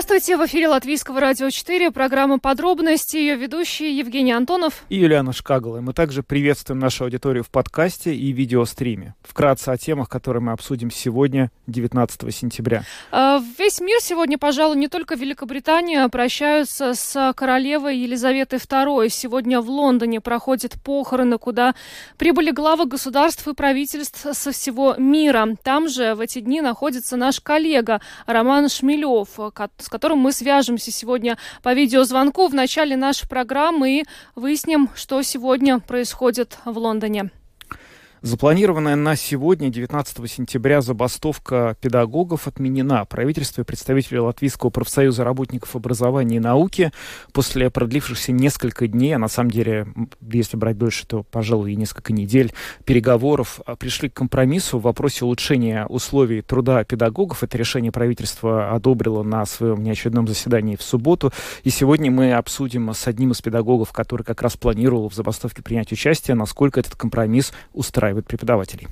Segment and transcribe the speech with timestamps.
[0.00, 5.80] Здравствуйте, в эфире Латвийского радио 4, программа «Подробности», ее ведущие Евгений Антонов и Юлиана Шкагала.
[5.80, 9.16] Мы также приветствуем нашу аудиторию в подкасте и видеостриме.
[9.22, 12.84] Вкратце о темах, которые мы обсудим сегодня, 19 сентября.
[13.10, 19.08] А, весь мир сегодня, пожалуй, не только Великобритания, прощаются с королевой Елизаветой II.
[19.08, 21.74] Сегодня в Лондоне проходят похороны, куда
[22.18, 25.56] прибыли главы государств и правительств со всего мира.
[25.64, 29.30] Там же в эти дни находится наш коллега Роман Шмелев,
[29.88, 35.80] с которым мы свяжемся сегодня по видеозвонку в начале нашей программы и выясним, что сегодня
[35.80, 37.30] происходит в Лондоне.
[38.20, 43.04] Запланированная на сегодня, 19 сентября, забастовка педагогов отменена.
[43.04, 46.90] Правительство и представители Латвийского профсоюза работников образования и науки
[47.32, 49.86] после продлившихся несколько дней, а на самом деле,
[50.20, 52.52] если брать дольше, то, пожалуй, и несколько недель
[52.84, 57.44] переговоров, а, пришли к компромиссу в вопросе улучшения условий труда педагогов.
[57.44, 61.32] Это решение правительство одобрило на своем неочередном заседании в субботу.
[61.62, 65.92] И сегодня мы обсудим с одним из педагогов, который как раз планировал в забастовке принять
[65.92, 68.88] участие, насколько этот компромисс устраивает устраивает преподавателей.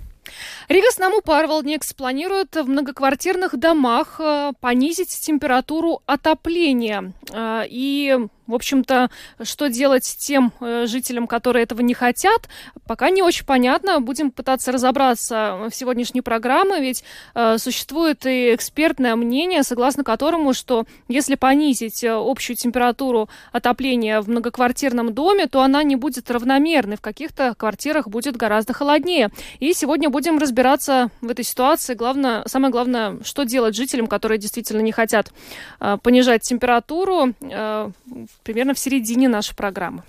[0.69, 7.13] Рига Снаму Парвалдникс планирует в многоквартирных домах э, понизить температуру отопления.
[7.33, 9.11] Э, и в общем-то,
[9.43, 12.49] что делать тем э, жителям, которые этого не хотят,
[12.87, 14.01] пока не очень понятно.
[14.01, 20.85] Будем пытаться разобраться в сегодняшней программе, ведь э, существует и экспертное мнение, согласно которому, что
[21.09, 26.97] если понизить э, общую температуру отопления в многоквартирном доме, то она не будет равномерной.
[26.97, 29.31] В каких-то квартирах будет гораздо холоднее.
[29.59, 31.95] И сегодня будем разбираться в этой ситуации.
[31.95, 35.33] Главное, самое главное, что делать жителям, которые действительно не хотят
[35.81, 37.35] э, понижать температуру.
[37.41, 37.91] Э,
[38.47, 40.05] примерно в середине нашей программы.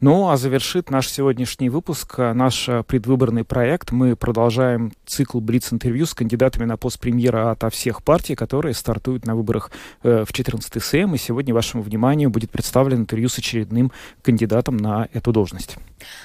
[0.00, 3.92] Ну, а завершит наш сегодняшний выпуск э, наш э, предвыборный проект.
[3.92, 9.34] Мы продолжаем цикл Блиц-интервью с кандидатами на пост премьера от всех партий, которые стартуют на
[9.34, 9.70] выборах
[10.02, 11.14] э, в 14 СМ.
[11.14, 15.76] И сегодня вашему вниманию будет представлен интервью с очередным кандидатом на эту должность.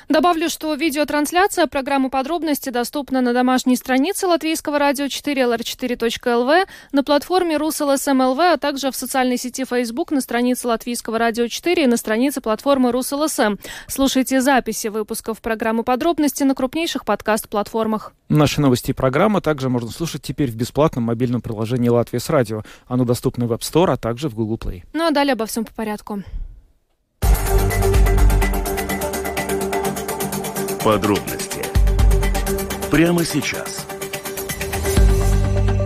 [0.10, 7.58] Добавлю, что видеотрансляция программы «Подробности» доступна на домашней странице Латвийского радио 4 lr4.lv, на платформе
[7.58, 12.42] РусЛСМЛВ, а также в социальной сети Facebook на странице Латвийского радио 4 и на странице
[12.42, 12.92] платформы
[13.32, 13.58] РусЛСМ.
[13.88, 18.14] Слушайте записи выпусков программы «Подробности» на крупнейших подкаст-платформах.
[18.30, 22.64] Наши новости и программы также можно слушать теперь в бесплатном мобильном приложении «Латвия с радио».
[22.88, 24.84] Оно доступно в App Store, а также в Google Play.
[24.94, 26.24] Ну а далее обо всем по порядку.
[30.84, 31.62] Подробности
[32.90, 33.86] прямо сейчас.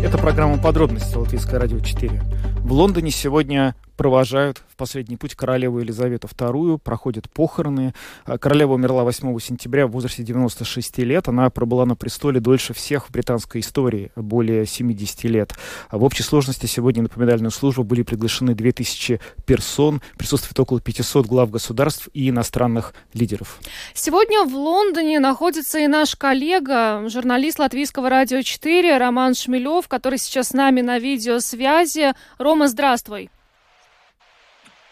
[0.04, 2.22] Это программа «Подробности» Латвийское радио 4.
[2.60, 7.94] В Лондоне сегодня провожают в последний путь королеву Елизавету II, проходят похороны.
[8.26, 11.28] А, королева умерла 8 сентября в возрасте 96 лет.
[11.28, 15.54] Она пробыла на престоле дольше всех в британской истории, более 70 лет.
[15.90, 21.26] А в общей сложности сегодня на поминальную службу были приглашены 2000 персон, присутствует около 500
[21.26, 23.60] глав государств и иностранных лидеров.
[23.94, 30.50] Сегодня в Лондоне находится и наш коллега, журналист Латвийского радио 4 Роман Шмелев, который сейчас
[30.50, 32.14] с нами на видеосвязи.
[32.38, 33.30] Рома, здравствуй.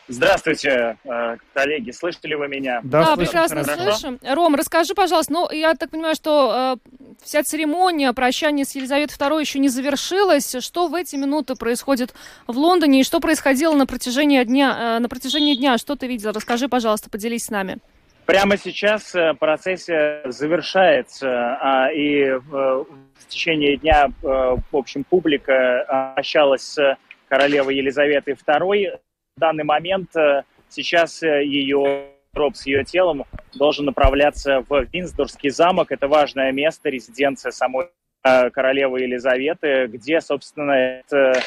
[0.08, 2.81] Здравствуйте, э, коллеги, слышите ли вы меня?
[2.84, 3.91] Да, да прекрасно Хорошо?
[3.94, 4.19] слышим.
[4.22, 6.90] Ром, расскажи, пожалуйста, ну, я так понимаю, что э,
[7.24, 10.56] вся церемония прощания с Елизаветой II еще не завершилась.
[10.59, 12.14] Что в эти минуты происходит
[12.47, 14.97] в Лондоне и что происходило на протяжении дня?
[14.97, 16.31] Э, на протяжении дня что ты видел?
[16.34, 17.78] Расскажи, пожалуйста, поделись с нами.
[18.25, 25.81] Прямо сейчас э, процесс завершается, а, и э, в течение дня, э, в общем, публика
[26.16, 26.97] общалась с
[27.28, 28.97] королевой Елизаветой II
[29.35, 35.49] в данный момент э, сейчас э, ее гроб с ее телом должен направляться в Винсдорский
[35.49, 35.91] замок.
[35.91, 37.88] Это важное место, резиденция самой
[38.23, 41.41] э, королевы Елизаветы, где, собственно, это,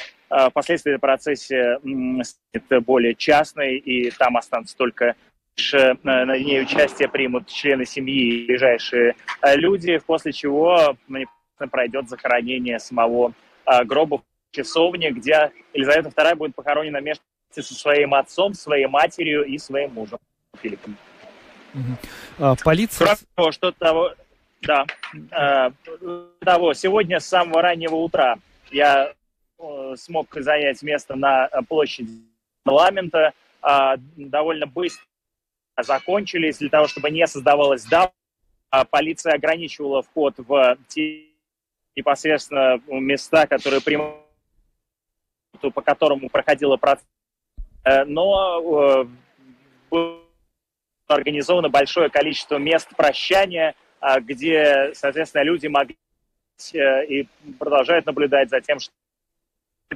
[0.50, 5.14] впоследствии этого процессе станет более частной, и там останутся только
[6.02, 9.14] на ней участие примут члены семьи и ближайшие
[9.54, 10.96] люди, после чего
[11.70, 13.32] пройдет захоронение самого
[13.84, 17.22] гроба в часовне, где Елизавета II будет похоронена между
[17.62, 20.18] со своим отцом, своей матерью и своим мужем
[20.60, 20.96] Филиппом.
[22.38, 23.06] А, полиция...
[23.06, 24.14] Кроме того, что того,
[24.62, 24.86] да,
[25.30, 25.70] э,
[26.40, 28.38] того, сегодня с самого раннего утра
[28.70, 29.12] я
[29.58, 32.10] э, смог занять место на площади
[32.62, 33.32] парламента.
[33.62, 35.04] Э, довольно быстро
[35.78, 38.10] закончились для того, чтобы не создавалось дав.
[38.70, 41.26] А полиция ограничивала вход в те
[41.94, 44.16] непосредственно места, которые прямо
[45.72, 47.06] по которому проходила процесс
[48.06, 49.06] но
[49.90, 50.20] было
[51.06, 53.74] организовано большое количество мест прощания,
[54.20, 55.96] где, соответственно, люди могли
[56.72, 57.28] и
[57.58, 58.92] продолжают наблюдать за тем, что,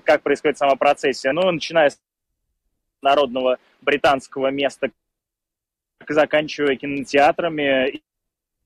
[0.04, 1.32] как происходит сама процессия.
[1.32, 1.98] Ну, начиная с
[3.02, 4.90] народного британского места,
[6.06, 8.00] заканчивая кинотеатрами,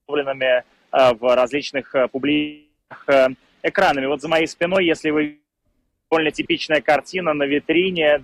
[0.07, 3.07] установленными в различных публичных
[3.63, 4.05] экранами.
[4.05, 5.39] Вот за моей спиной, если вы
[6.11, 8.21] довольно типичная картина на витрине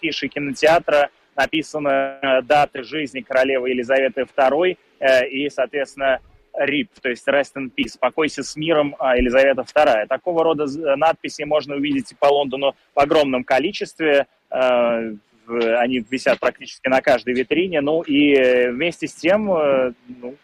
[0.00, 6.20] фиши кинотеатра, написаны даты жизни королевы Елизаветы II э, и, соответственно,
[6.58, 10.06] RIP, то есть Rest in Peace, покойся с миром а, Елизавета II.
[10.06, 10.66] Такого рода
[10.96, 14.26] надписи можно увидеть по Лондону в огромном количестве.
[14.50, 15.12] Э,
[15.48, 17.80] они висят практически на каждой витрине.
[17.80, 20.36] Ну и вместе с тем э, ну,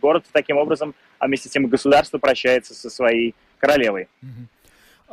[0.00, 4.08] город таким образом, а вместе с тем и государство прощается со своей королевой.
[4.22, 4.26] А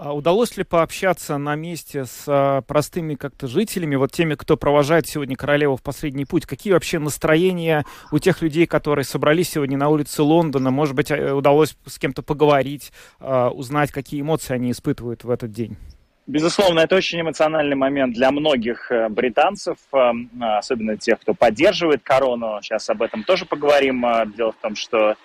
[0.01, 5.35] удалось ли пообщаться на месте с а, простыми как-то жителями, вот теми, кто провожает сегодня
[5.35, 6.45] королеву в последний путь?
[6.45, 10.71] Какие вообще настроения у тех людей, которые собрались сегодня на улице Лондона?
[10.71, 15.51] Может быть, э, удалось с кем-то поговорить, а, узнать, какие эмоции они испытывают в этот
[15.51, 15.75] день?
[16.27, 22.59] Безусловно, это очень эмоциональный момент для многих э, британцев, э, особенно тех, кто поддерживает корону.
[22.61, 24.05] Сейчас об этом тоже поговорим.
[24.37, 25.15] Дело в том, что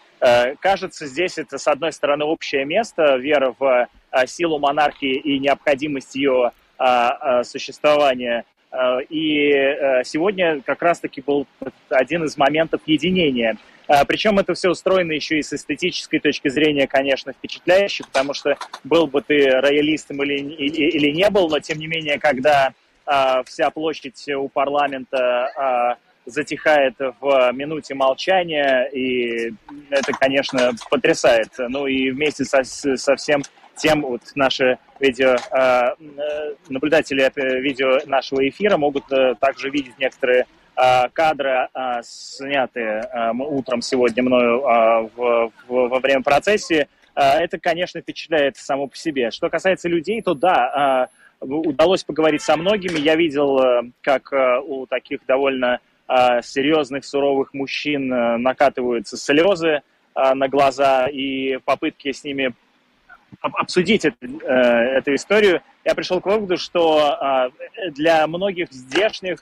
[0.60, 3.88] кажется, здесь это, с одной стороны, общее место, вера в
[4.26, 6.52] силу монархии и необходимость ее
[7.42, 8.44] существования.
[9.10, 9.50] И
[10.04, 11.46] сегодня как раз-таки был
[11.90, 16.86] один из моментов единения– а, Причем это все устроено еще и с эстетической точки зрения,
[16.86, 21.86] конечно, впечатляюще, потому что был бы ты роялистом или, или, не был, но тем не
[21.86, 22.72] менее, когда
[23.04, 29.52] а, вся площадь у парламента а, затихает в минуте молчания, и
[29.90, 31.50] это, конечно, потрясает.
[31.58, 33.42] Ну и вместе со, со всем
[33.76, 35.94] тем вот наши видео, а,
[36.68, 37.30] наблюдатели
[37.60, 39.04] видео нашего эфира могут
[39.40, 40.46] также видеть некоторые
[41.12, 41.68] кадры,
[42.02, 44.60] снятые утром сегодня мною
[45.68, 49.30] во время процессии, это, конечно, впечатляет само по себе.
[49.30, 51.08] Что касается людей, то да,
[51.40, 52.98] удалось поговорить со многими.
[52.98, 53.60] Я видел,
[54.00, 54.32] как
[54.66, 55.78] у таких довольно
[56.08, 58.08] серьезных, суровых мужчин
[58.42, 59.82] накатываются слезы
[60.14, 62.54] на глаза, и попытки с ними
[63.40, 64.16] обсудить это,
[64.46, 67.50] эту историю, я пришел к выводу, что
[67.90, 69.38] для многих здешних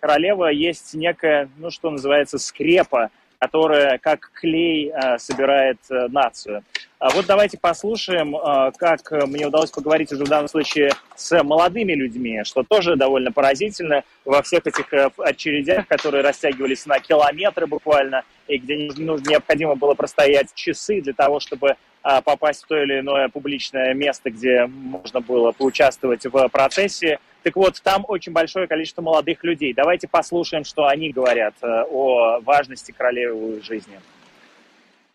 [0.00, 6.62] королева есть некая, ну, что называется, скрепа, которая как клей э, собирает э, нацию.
[6.98, 11.92] А вот давайте послушаем, э, как мне удалось поговорить уже в данном случае с молодыми
[11.92, 18.58] людьми, что тоже довольно поразительно во всех этих очередях, которые растягивались на километры буквально, и
[18.58, 21.76] где необходимо было простоять часы для того, чтобы
[22.24, 27.18] попасть в то или иное публичное место, где можно было поучаствовать в процессе.
[27.46, 29.72] Так вот, там очень большое количество молодых людей.
[29.72, 34.00] Давайте послушаем, что они говорят э, о важности королевы жизни.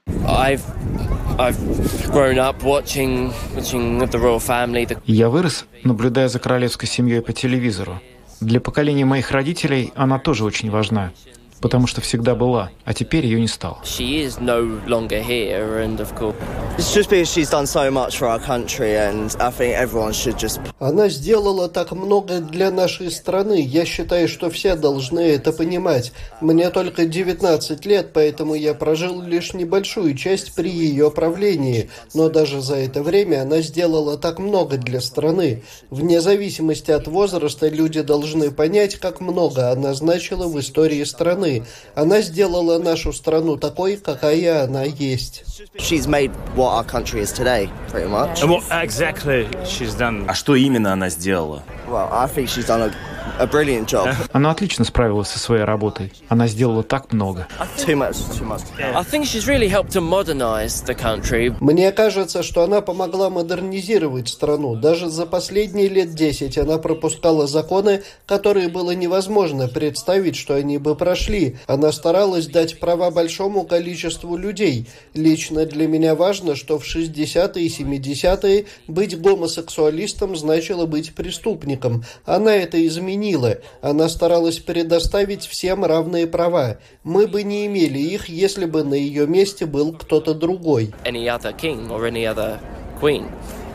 [0.07, 0.61] I've
[5.05, 7.99] Я вырос, наблюдая за королевской семьей по телевизору.
[8.39, 11.11] Для поколения моих родителей она тоже очень важна
[11.61, 13.77] потому что всегда была, а теперь ее не стало.
[20.79, 23.61] Она сделала так много для нашей страны.
[23.61, 26.11] Я считаю, что все должны это понимать.
[26.41, 31.89] Мне только 19 лет, поэтому я прожил лишь небольшую часть при ее правлении.
[32.13, 35.63] Но даже за это время она сделала так много для страны.
[35.91, 41.63] Вне зависимости от возраста люди должны понять, как много она значила в истории страны страны.
[41.95, 45.43] Она сделала нашу страну такой, какая она есть.
[45.77, 48.41] She's made what our country is today, pretty much.
[48.41, 50.25] And what exactly she's done?
[50.27, 51.63] А что именно она сделала?
[51.87, 52.09] Well,
[53.21, 54.15] I think she's done a a brilliant job.
[54.33, 56.11] Она отлично справилась со своей работой.
[56.29, 57.47] Она сделала так много.
[61.59, 64.75] Мне кажется, что она помогла модернизировать страну.
[64.75, 70.95] Даже за последние лет десять она пропускала законы, которые было невозможно представить, что они бы
[70.95, 71.57] прошли.
[71.67, 74.87] Она старалась дать права большому количеству людей.
[75.13, 82.03] Лично для меня важно, что в 60-е и 70-е быть гомосексуалистом значило быть преступником.
[82.25, 83.57] Она это изменила изменила.
[83.81, 86.77] Она старалась предоставить всем равные права.
[87.03, 90.93] Мы бы не имели их, если бы на ее месте был кто-то другой.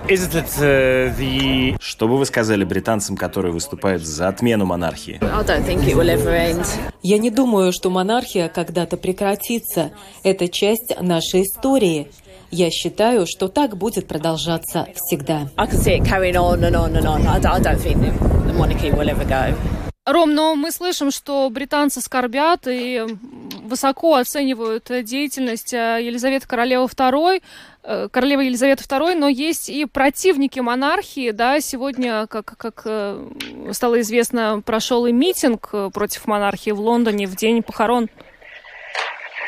[0.09, 5.19] Uh, Что бы вы сказали британцам, которые выступают за отмену монархии?
[7.02, 9.90] Я не думаю, что монархия когда-то прекратится.
[10.23, 12.09] Это часть нашей истории.
[12.59, 15.51] Я считаю, что так будет продолжаться всегда.
[20.07, 23.05] Ром, но мы слышим, что британцы скорбят и
[23.63, 27.43] высоко оценивают деятельность э, Елизаветы Королевы II,
[27.83, 33.23] э, королевы Елизаветы II, но есть и противники монархии, да, сегодня, как, как э,
[33.73, 38.09] стало известно, прошел и митинг против монархии в Лондоне в день похорон.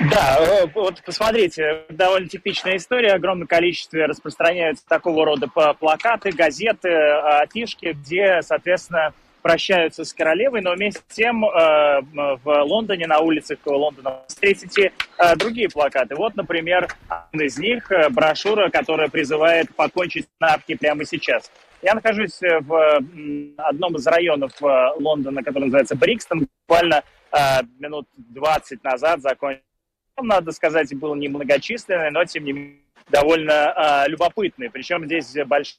[0.00, 0.38] Да,
[0.74, 3.14] вот посмотрите, довольно типичная история.
[3.14, 9.12] Огромное количество распространяются такого рода плакаты, газеты, афишки, где, соответственно,
[9.42, 12.00] прощаются с королевой, но вместе с тем э,
[12.42, 16.16] в Лондоне, на улицах Лондона встретите э, другие плакаты.
[16.16, 21.50] Вот, например, один из них э, брошюра, которая призывает покончить с монархией прямо сейчас.
[21.80, 23.00] Я нахожусь в
[23.56, 26.48] одном из районов Лондона, который называется Брикстон.
[26.66, 27.04] Буквально
[27.78, 29.62] минут 20 назад закончил.
[30.20, 34.70] Надо сказать, был немногочисленный, но, тем не менее, довольно любопытный.
[34.70, 35.76] Причем здесь больше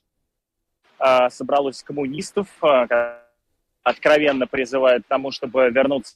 [1.30, 2.48] собралось коммунистов,
[3.84, 6.16] откровенно призывают к тому, чтобы вернуться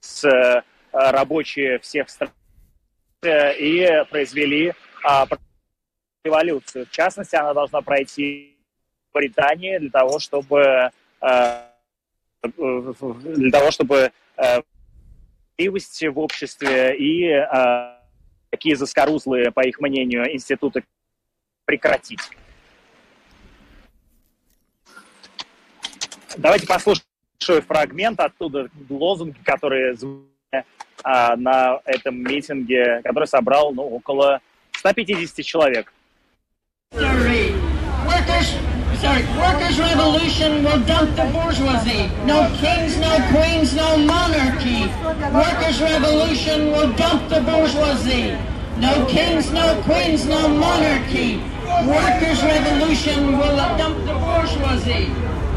[0.00, 0.62] с э,
[0.92, 2.30] рабочие всех стран
[3.22, 4.74] э, и произвели
[5.04, 5.26] а,
[6.24, 6.86] революцию.
[6.86, 8.56] В частности, она должна пройти
[9.10, 10.90] в Британии для того, чтобы
[11.20, 11.62] э,
[12.56, 14.12] для того, чтобы
[15.58, 17.44] справедливость в обществе и
[18.50, 20.84] такие заскорузлые, по их мнению, институты
[21.64, 22.20] прекратить.
[26.36, 27.02] Давайте послушаем
[27.66, 29.96] фрагмент оттуда, лозунги, которые
[31.02, 34.40] а, на этом митинге, который собрал ну, около
[34.72, 35.92] 150 человек.
[39.00, 42.10] Sorry, workers' revolution will dump the bourgeoisie.
[42.26, 44.86] No kings, no queens, no monarchy.
[45.32, 48.36] Workers' revolution will dump the bourgeoisie.
[48.78, 51.38] No kings, no queens, no monarchy.
[51.86, 55.08] Workers' revolution will dump the bourgeoisie.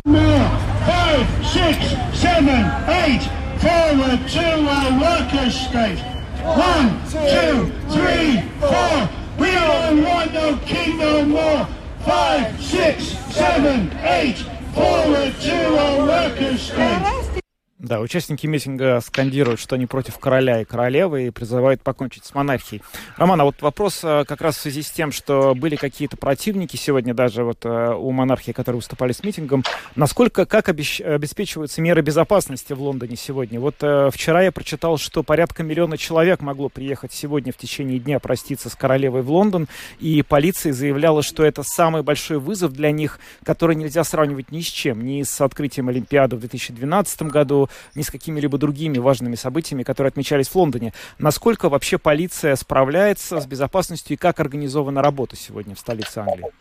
[0.06, 0.50] More
[0.86, 1.78] five, six,
[2.18, 2.62] seven,
[3.04, 3.24] eight.
[3.62, 6.00] Forward to a workers' state.
[6.42, 9.10] One, two, three, four.
[9.38, 11.68] We don't want no king no more.
[12.06, 13.04] Five, six,
[13.36, 14.38] seven, eight.
[14.74, 17.41] Forward to a workers' state.
[17.82, 22.84] Да, участники митинга скандируют, что они против короля и королевы и призывают покончить с монархией.
[23.18, 26.76] Роман, а вот вопрос э, как раз в связи с тем, что были какие-то противники
[26.76, 29.64] сегодня даже вот э, у монархии, которые выступали с митингом.
[29.96, 33.60] Насколько, как обеспечиваются меры безопасности в Лондоне сегодня?
[33.60, 38.20] Вот э, вчера я прочитал, что порядка миллиона человек могло приехать сегодня в течение дня
[38.20, 39.68] проститься с королевой в Лондон,
[40.00, 44.68] и полиция заявляла, что это самый большой вызов для них, который нельзя сравнивать ни с
[44.68, 50.10] чем, ни с открытием Олимпиады в 2012 году, ни с какими-либо другими важными событиями, которые
[50.10, 50.94] отмечались в Лондоне.
[51.20, 56.52] Насколько вообще полиция справляется с безопасностью и как организована работа сегодня в столице Англии?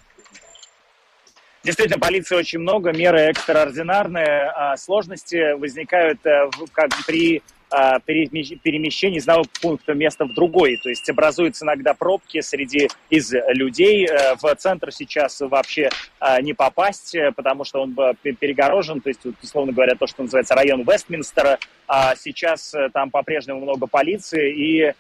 [1.62, 9.46] Действительно, полиции очень много, меры экстраординарные, а сложности возникают э, как при перемещение из одного
[9.62, 10.76] пункта места в другой.
[10.82, 14.06] То есть образуются иногда пробки среди из людей.
[14.06, 19.00] Э, в центр сейчас вообще а, не попасть, э, потому что он перегорожен.
[19.00, 21.58] То есть, условно говоря, то, что называется район Вестминстера.
[21.86, 24.94] А сейчас э, там по-прежнему много полиции, и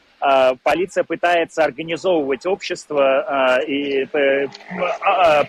[0.62, 4.06] полиция пытается организовывать общество и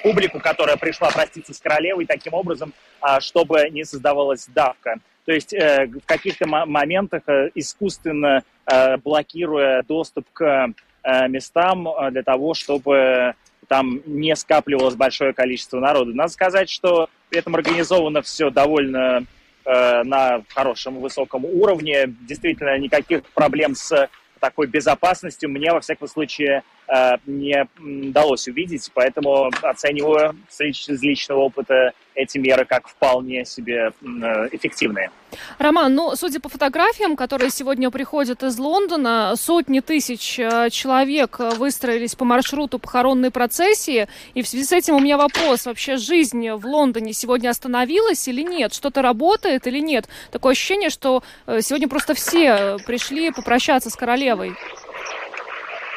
[0.02, 2.72] публику, которая пришла проститься с королевой, таким образом,
[3.20, 5.02] чтобы не создавалась давка.
[5.26, 10.74] То есть э, в каких-то моментах э, искусственно э, блокируя доступ к
[11.30, 13.34] местам для того, чтобы
[13.68, 16.14] там не скапливалось большое количество народа.
[16.14, 19.26] Надо сказать, что при этом организовано все довольно
[19.66, 22.06] на хорошем, высоком уровне.
[22.28, 24.10] Действительно, никаких проблем с
[24.40, 26.62] такой безопасностью мне, во всяком случае,
[27.26, 33.94] не удалось увидеть, поэтому оцениваю из личного опыта эти меры как вполне себе
[34.52, 35.10] эффективные.
[35.58, 42.16] Роман, ну, судя по фотографиям, которые сегодня приходят из Лондона, сотни тысяч э, человек выстроились
[42.16, 44.08] по маршруту похоронной процессии.
[44.34, 45.66] И в связи с этим у меня вопрос.
[45.66, 48.74] Вообще жизнь в Лондоне сегодня остановилась или нет?
[48.74, 50.10] Что-то работает или нет?
[50.32, 54.54] Такое ощущение, что э, сегодня просто все пришли попрощаться с королевой.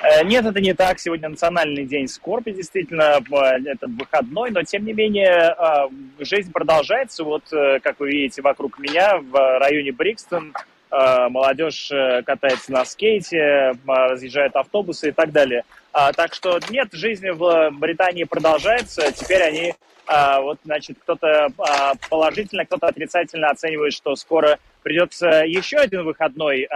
[0.04, 0.99] Э, нет, это не так.
[0.99, 3.20] Сегодня национальный день скорби, действительно,
[3.66, 7.25] это выходной, но тем не менее э, жизнь продолжается.
[7.25, 10.52] Вот, э, как вы видите, вокруг меня в районе Брикстон
[10.90, 11.90] молодежь
[12.25, 15.64] катается на скейте, разъезжают автобусы и так далее.
[15.96, 19.12] А, так что нет, жизнь в Британии продолжается.
[19.12, 19.74] Теперь они,
[20.06, 21.48] вот, значит, кто-то
[22.10, 26.68] положительно, кто-то отрицательно оценивает, что скоро придется еще один выходной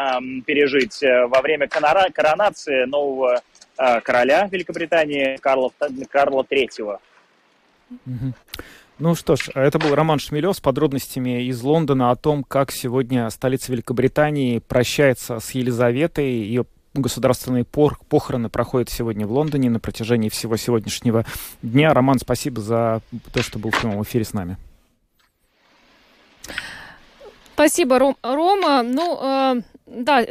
[0.47, 3.43] пережить э, во время коронации нового
[3.77, 5.73] короля Великобритании Карла,
[6.11, 6.99] Карла III.
[9.01, 13.31] Ну что ж, это был Роман Шмелев с подробностями из Лондона о том, как сегодня
[13.31, 16.29] столица Великобритании прощается с Елизаветой.
[16.29, 16.67] Ее
[17.01, 21.25] государственные похороны проходят сегодня в Лондоне на протяжении всего сегодняшнего
[21.63, 21.95] дня.
[21.95, 23.03] Роман, спасибо за
[23.33, 24.57] то, что был в прямом эфире с нами.
[27.55, 28.83] Спасибо, Ром, Рома.
[28.83, 30.25] Ну, э, да,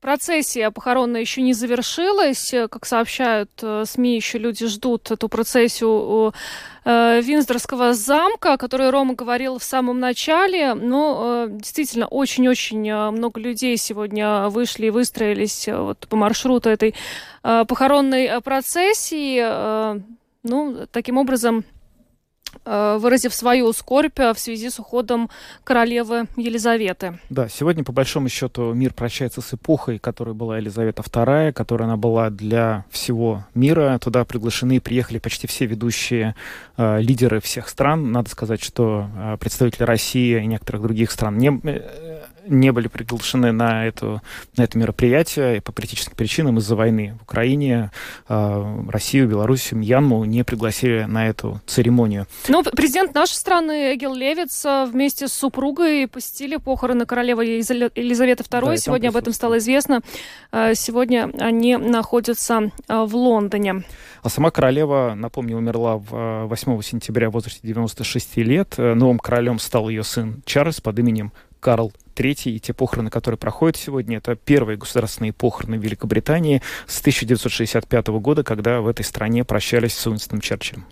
[0.00, 2.54] Процессия похоронная еще не завершилась.
[2.70, 6.32] Как сообщают э, СМИ, еще люди ждут эту процессию у
[6.86, 10.72] э, Винздорского замка, о которой Рома говорил в самом начале.
[10.72, 16.94] Но э, действительно очень-очень много людей сегодня вышли и выстроились вот по маршруту этой
[17.42, 20.00] похоронной процессии.
[20.42, 21.64] Ну, таким образом,
[22.64, 25.30] выразив свою скорбь в связи с уходом
[25.64, 27.18] королевы Елизаветы.
[27.30, 31.96] Да, сегодня, по большому счету, мир прощается с эпохой, которая была Елизавета II, которая она
[31.96, 33.98] была для всего мира.
[34.00, 36.34] Туда приглашены и приехали почти все ведущие
[36.76, 38.12] э, лидеры всех стран.
[38.12, 43.52] Надо сказать, что э, представители России и некоторых других стран не, э, не были приглашены
[43.52, 44.22] на, эту,
[44.56, 47.90] на это мероприятие и по политическим причинам из-за войны в Украине.
[48.28, 52.26] Э, Россию, Белоруссию, Мьянму не пригласили на эту церемонию.
[52.48, 58.60] Ну, президент нашей страны Эгил Левиц э, вместе с супругой посетили похороны королевы Елизаветы II.
[58.60, 60.00] Да, Сегодня об этом стало известно.
[60.52, 63.84] Э, сегодня они находятся в Лондоне.
[64.22, 68.74] А сама королева, напомню, умерла 8 сентября в возрасте 96 лет.
[68.76, 73.76] Новым королем стал ее сын Чарльз под именем Карл III, и те похороны, которые проходят
[73.76, 80.06] сегодня, это первые государственные похороны Великобритании с 1965 года, когда в этой стране прощались с
[80.06, 80.86] Уинстоном Черчиллем.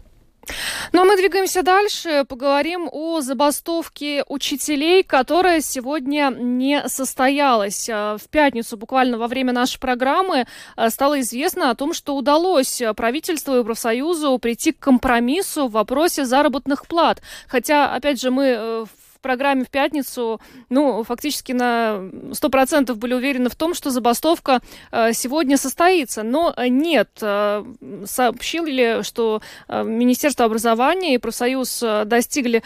[0.92, 2.24] Ну а мы двигаемся дальше.
[2.28, 7.88] Поговорим о забастовке учителей, которая сегодня не состоялась.
[7.90, 10.46] А, в пятницу, буквально во время нашей программы,
[10.76, 16.24] а, стало известно о том, что удалось правительству и профсоюзу прийти к компромиссу в вопросе
[16.24, 17.20] заработных плат.
[17.46, 18.84] Хотя, опять же, мы э,
[19.20, 25.56] программе в пятницу, ну, фактически на 100% были уверены в том, что забастовка э, сегодня
[25.56, 26.22] состоится.
[26.22, 27.64] Но нет, э,
[28.06, 32.62] сообщили, что э, Министерство образования и профсоюз достигли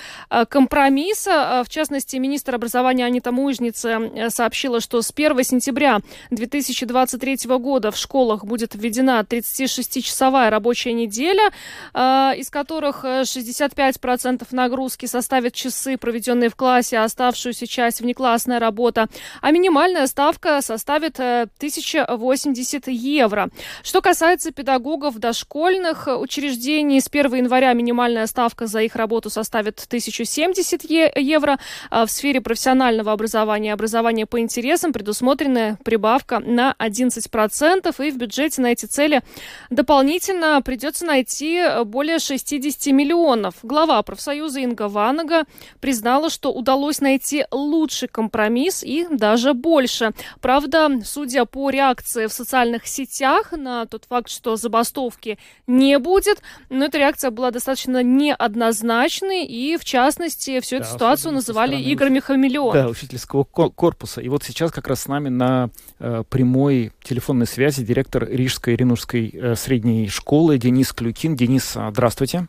[0.48, 1.62] компромисса.
[1.66, 8.44] В частности, министр образования Анита Мужница сообщила, что с 1 сентября 2023 года в школах
[8.44, 11.50] будет введена 36-часовая рабочая неделя,
[11.94, 19.08] из которых 65% нагрузки составят часы, проведенные в классе, а оставшуюся часть внеклассная работа.
[19.40, 23.50] А минимальная ставка составит 1080 э, евро.
[23.82, 30.84] Что касается педагогов дошкольных учреждений, с 1 января минимальная ставка за их работу составит 1070
[30.84, 31.58] евро.
[31.90, 38.06] А в сфере профессионального образования и образования по интересам предусмотрена прибавка на 11%.
[38.06, 39.22] И в бюджете на эти цели
[39.70, 43.54] дополнительно придется найти более 60 миллионов.
[43.62, 45.44] Глава профсоюза Инга Ванага
[45.80, 50.12] признала, что удалось найти лучший компромисс и даже больше.
[50.40, 56.86] Правда, судя по реакции в социальных сетях на тот факт, что забастовки не будет, но
[56.86, 62.82] эта реакция была достаточно неоднозначной, и, в частности, всю да, эту ситуацию называли играми хамелеона.
[62.82, 64.20] Да, учительского корпуса.
[64.20, 69.30] И вот сейчас как раз с нами на э, прямой телефонной связи директор Рижской Ренушской
[69.32, 71.36] э, средней школы Денис Клюкин.
[71.36, 72.48] Денис, а, здравствуйте.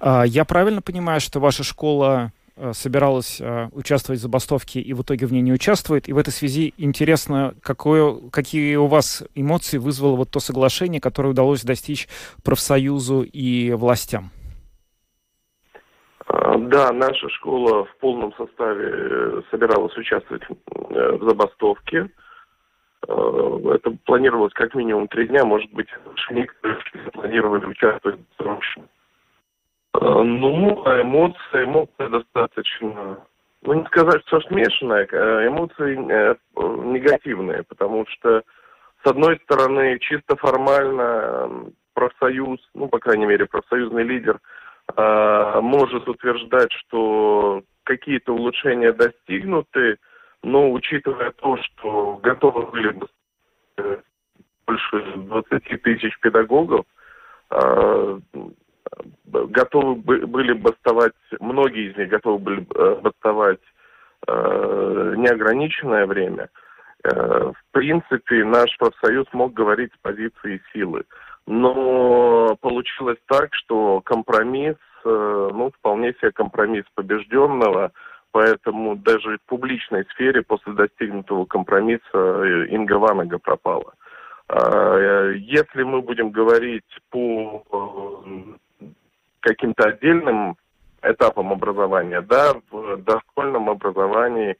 [0.00, 5.02] А, я правильно понимаю, что ваша школа э, собиралась э, участвовать в забастовке и в
[5.02, 6.08] итоге в ней не участвует.
[6.08, 11.28] И в этой связи интересно, какое, какие у вас эмоции вызвало вот то соглашение, которое
[11.28, 12.08] удалось достичь
[12.42, 14.30] профсоюзу и властям?
[16.26, 22.10] А, да, наша школа в полном составе э, собиралась участвовать в забастовке.
[23.02, 25.88] Это планировалось как минимум три дня, может быть,
[26.30, 26.78] некоторые
[27.12, 28.84] планировали участвовать срочно.
[29.94, 33.18] Э, ну, эмоции, эмоции достаточно,
[33.62, 38.42] ну не сказать, что смешанные, а эмоции э, негативные, потому что,
[39.02, 44.38] с одной стороны, чисто формально профсоюз, ну, по крайней мере, профсоюзный лидер
[44.96, 49.98] э, может утверждать, что какие-то улучшения достигнуты,
[50.44, 53.08] но учитывая то, что готовы были бы
[54.66, 56.84] больше 20 тысяч педагогов,
[59.24, 63.60] готовы были бастовать, многие из них готовы были э, бастовать
[64.26, 66.48] э, неограниченное время.
[67.04, 71.04] Э, в принципе, наш профсоюз мог говорить с позиции силы.
[71.46, 77.92] Но получилось так, что компромисс, э, ну, вполне себе компромисс побежденного,
[78.32, 83.94] поэтому даже в публичной сфере после достигнутого компромисса э, Инга Ванага пропала.
[84.48, 87.64] Э, если мы будем говорить по
[89.40, 90.56] каким-то отдельным
[91.02, 94.56] этапам образования, да, в дошкольном образовании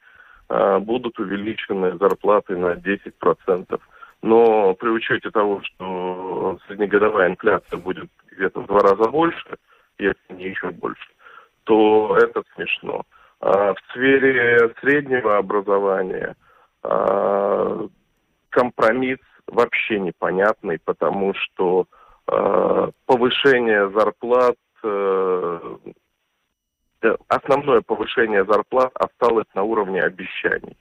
[0.81, 3.81] будут увеличены зарплаты на 10%.
[4.23, 9.57] Но при учете того, что среднегодовая инфляция будет где-то в два раза больше,
[9.99, 11.09] если не еще больше,
[11.65, 13.03] то это смешно.
[13.41, 16.37] А в сфере среднего образования
[16.83, 17.87] а,
[18.51, 21.87] компромисс вообще непонятный, потому что
[22.27, 24.57] а, повышение зарплат,
[27.29, 30.77] основное повышение зарплат осталось на уровне обещаний.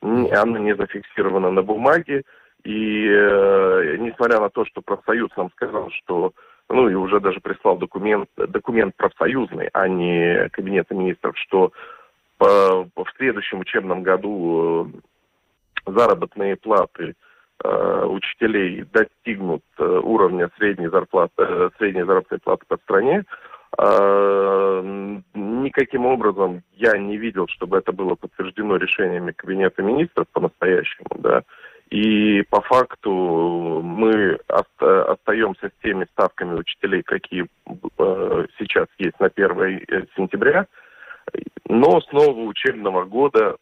[0.00, 2.22] Оно не зафиксировано на бумаге,
[2.64, 6.32] и э, несмотря на то, что профсоюз нам сказал, что
[6.68, 11.72] ну и уже даже прислал документ, документ профсоюзный, а не кабинета министров, что
[12.38, 14.90] по, в следующем учебном году
[15.86, 17.12] э, заработные платы э,
[17.64, 23.24] учителей достигнут э, уровня средней зарплаты, э, средней заработной платы по стране,
[23.78, 31.42] э, никаким образом я не видел, чтобы это было подтверждено решениями Кабинета министров по-настоящему, да,
[31.92, 37.46] и по факту мы остаемся с теми ставками учителей, какие
[37.98, 40.66] э, сейчас есть на 1 э, сентября.
[41.68, 43.56] Но с нового учебного года,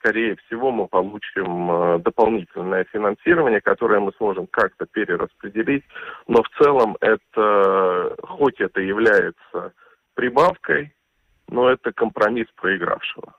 [0.00, 5.84] скорее всего, мы получим э, дополнительное финансирование, которое мы сможем как-то перераспределить.
[6.26, 9.72] Но в целом это, хоть это является
[10.14, 10.92] прибавкой,
[11.48, 13.34] но это компромисс проигравшего.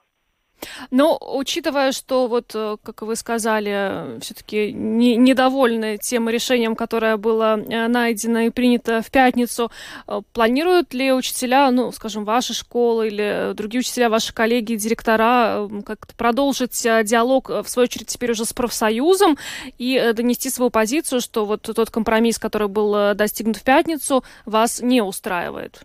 [0.90, 7.58] Но учитывая, что вот, э, как вы сказали, все-таки не, недовольны тем решением, которое было
[7.58, 9.70] э, найдено и принято в пятницу,
[10.06, 16.14] э, планируют ли учителя, ну, скажем, вашей школы или другие учителя, ваши коллеги, директора, как-то
[16.14, 19.36] продолжить диалог, в свою очередь, теперь уже с профсоюзом
[19.78, 25.02] и донести свою позицию, что вот тот компромисс, который был достигнут в пятницу, вас не
[25.02, 25.84] устраивает?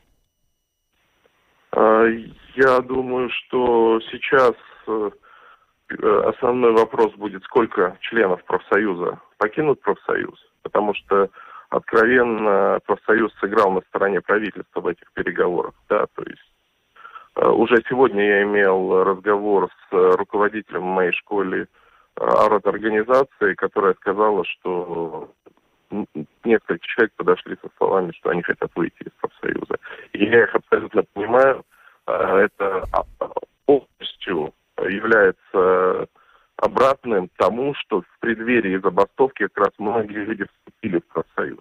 [1.71, 2.05] А,
[2.55, 4.53] я думаю, что сейчас
[6.25, 11.29] основной вопрос будет, сколько членов профсоюза покинут профсоюз, потому что
[11.69, 16.51] откровенно профсоюз сыграл на стороне правительства в этих переговорах, да, то есть
[17.35, 21.67] э, уже сегодня я имел разговор с руководителем моей школы
[22.15, 25.29] организации, которая сказала, что
[26.43, 29.77] несколько человек подошли со словами, что они хотят выйти из профсоюза.
[30.13, 31.63] И я их абсолютно понимаю,
[32.07, 32.83] это
[33.65, 36.07] полностью является
[36.57, 41.59] обратным тому, что в преддверии забастовки как раз многие люди вступили в профсоюз.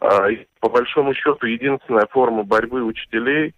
[0.00, 3.54] А, и по большому счету, единственная форма борьбы учителей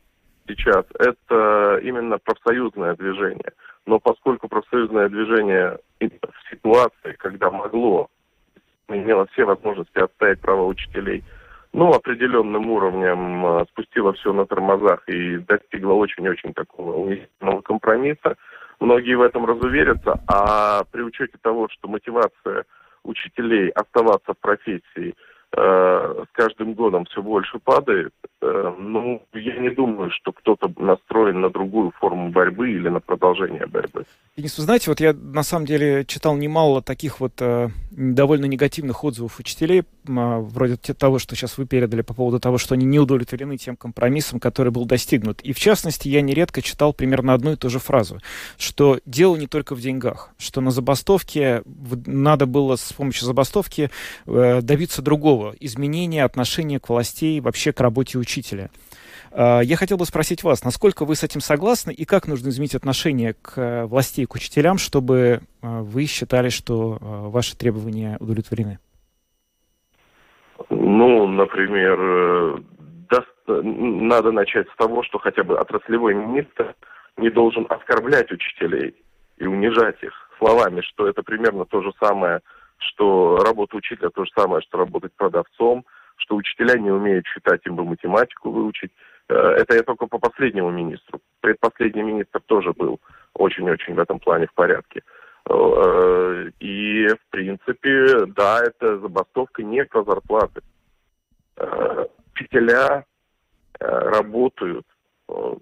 [0.49, 3.53] сейчас– это именно профсоюзное движение.
[3.87, 8.09] Но поскольку профсоюзное движение в ситуации, когда могло,
[8.88, 11.23] имело все возможности отстоять права учителей–
[11.73, 18.37] ну, определенным уровнем э, спустила все на тормозах и достигла очень-очень такого унизительного компромисса.
[18.83, 22.64] Многие в этом разуверятся, а при учете того, что мотивация
[23.05, 25.14] учителей оставаться в профессии–
[25.55, 31.51] с каждым годом все больше падает, э, ну, я не думаю, что кто-то настроен на
[31.51, 34.07] другую форму борьбы или на продолжение борьбы.
[34.35, 39.05] Денис, вы знаете, вот я на самом деле читал немало таких вот э, довольно негативных
[39.05, 42.99] отзывов учителей, э, вроде того, что сейчас вы передали по поводу того, что они не
[42.99, 45.43] удовлетворены тем компромиссом, который был достигнут.
[45.43, 48.21] И в частности, я нередко читал примерно одну и ту же фразу,
[48.57, 51.62] что дело не только в деньгах, что на забастовке
[52.07, 53.91] надо было с помощью забастовки
[54.27, 58.70] э, добиться другого другого, изменения отношения к властей, вообще к работе учителя.
[59.33, 62.74] А, я хотел бы спросить вас, насколько вы с этим согласны и как нужно изменить
[62.74, 68.78] отношение к э, властей, к учителям, чтобы э, вы считали, что э, ваши требования удовлетворены?
[70.70, 72.62] Ну, например,
[73.46, 76.74] надо начать с того, что хотя бы отраслевой министр
[77.16, 78.94] не должен оскорблять учителей
[79.38, 82.40] и унижать их словами, что это примерно то же самое,
[82.88, 85.85] что работа учителя то же самое, что работать продавцом,
[86.16, 88.92] что учителя не умеют читать, им бы математику выучить.
[89.29, 91.21] Э, это я только по последнему министру.
[91.40, 93.01] Предпоследний министр тоже был
[93.35, 95.03] очень-очень в этом плане в порядке.
[95.49, 100.61] Э, и, в принципе, да, это забастовка не про зарплаты.
[101.57, 103.05] Э, учителя
[103.81, 104.87] работают
[105.27, 105.59] в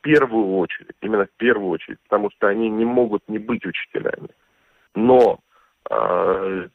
[0.00, 4.30] первую очередь, именно в первую очередь, потому что они не могут не быть учителями
[4.94, 5.40] но
[5.90, 6.68] э,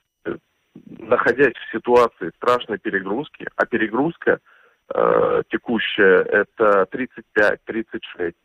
[1.00, 4.40] находясь в ситуации страшной перегрузки, а перегрузка
[4.94, 8.36] э, текущая это 35, 36,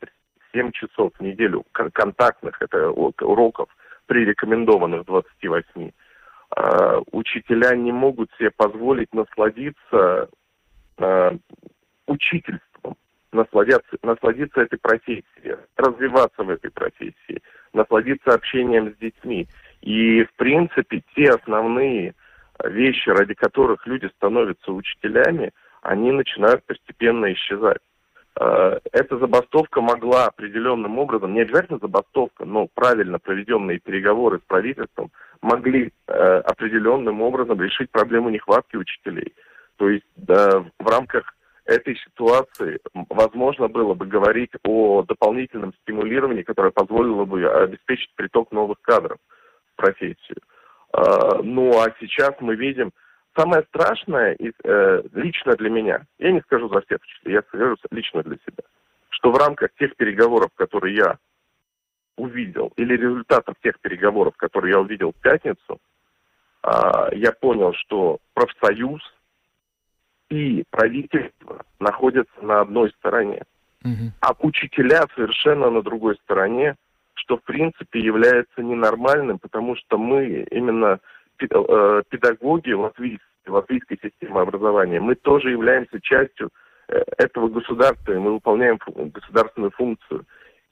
[0.53, 3.69] 7 часов в неделю контактных, это уроков
[4.07, 5.91] при рекомендованных 28,
[6.57, 10.29] э, учителя не могут себе позволить насладиться
[10.99, 11.39] э,
[12.07, 12.70] учительством,
[13.33, 19.47] насладиться, насладиться этой профессией, развиваться в этой профессии, насладиться общением с детьми.
[19.81, 22.15] И, в принципе, те основные
[22.65, 27.81] вещи, ради которых люди становятся учителями, они начинают постепенно исчезать.
[28.39, 35.11] Э, эта забастовка могла определенным образом, не обязательно забастовка, но правильно проведенные переговоры с правительством
[35.41, 39.35] могли э, определенным образом решить проблему нехватки учителей.
[39.77, 41.35] То есть в рамках
[41.65, 48.81] этой ситуации возможно было бы говорить о дополнительном стимулировании, которое позволило бы обеспечить приток новых
[48.83, 49.19] кадров
[49.73, 50.39] в профессию.
[50.93, 52.93] Э, ну а сейчас мы видим,
[53.37, 58.37] самое страшное э, лично для меня, я не скажу за всех, я скажу лично для
[58.37, 58.65] себя,
[59.11, 61.19] что в рамках тех переговоров, которые я
[62.17, 65.81] увидел, или результатов тех переговоров, которые я увидел в пятницу,
[66.63, 69.01] а, я понял, что профсоюз
[70.31, 73.43] и правительство находятся на одной стороне,
[73.85, 74.13] угу.
[74.21, 76.77] а учителя совершенно на другой стороне,
[77.15, 81.01] что в принципе является ненормальным, потому что мы именно
[81.39, 86.51] э, педагоги латвийской, латвийской системы образования, мы тоже являемся частью
[86.89, 90.25] э, этого государства, и мы выполняем государственную функцию.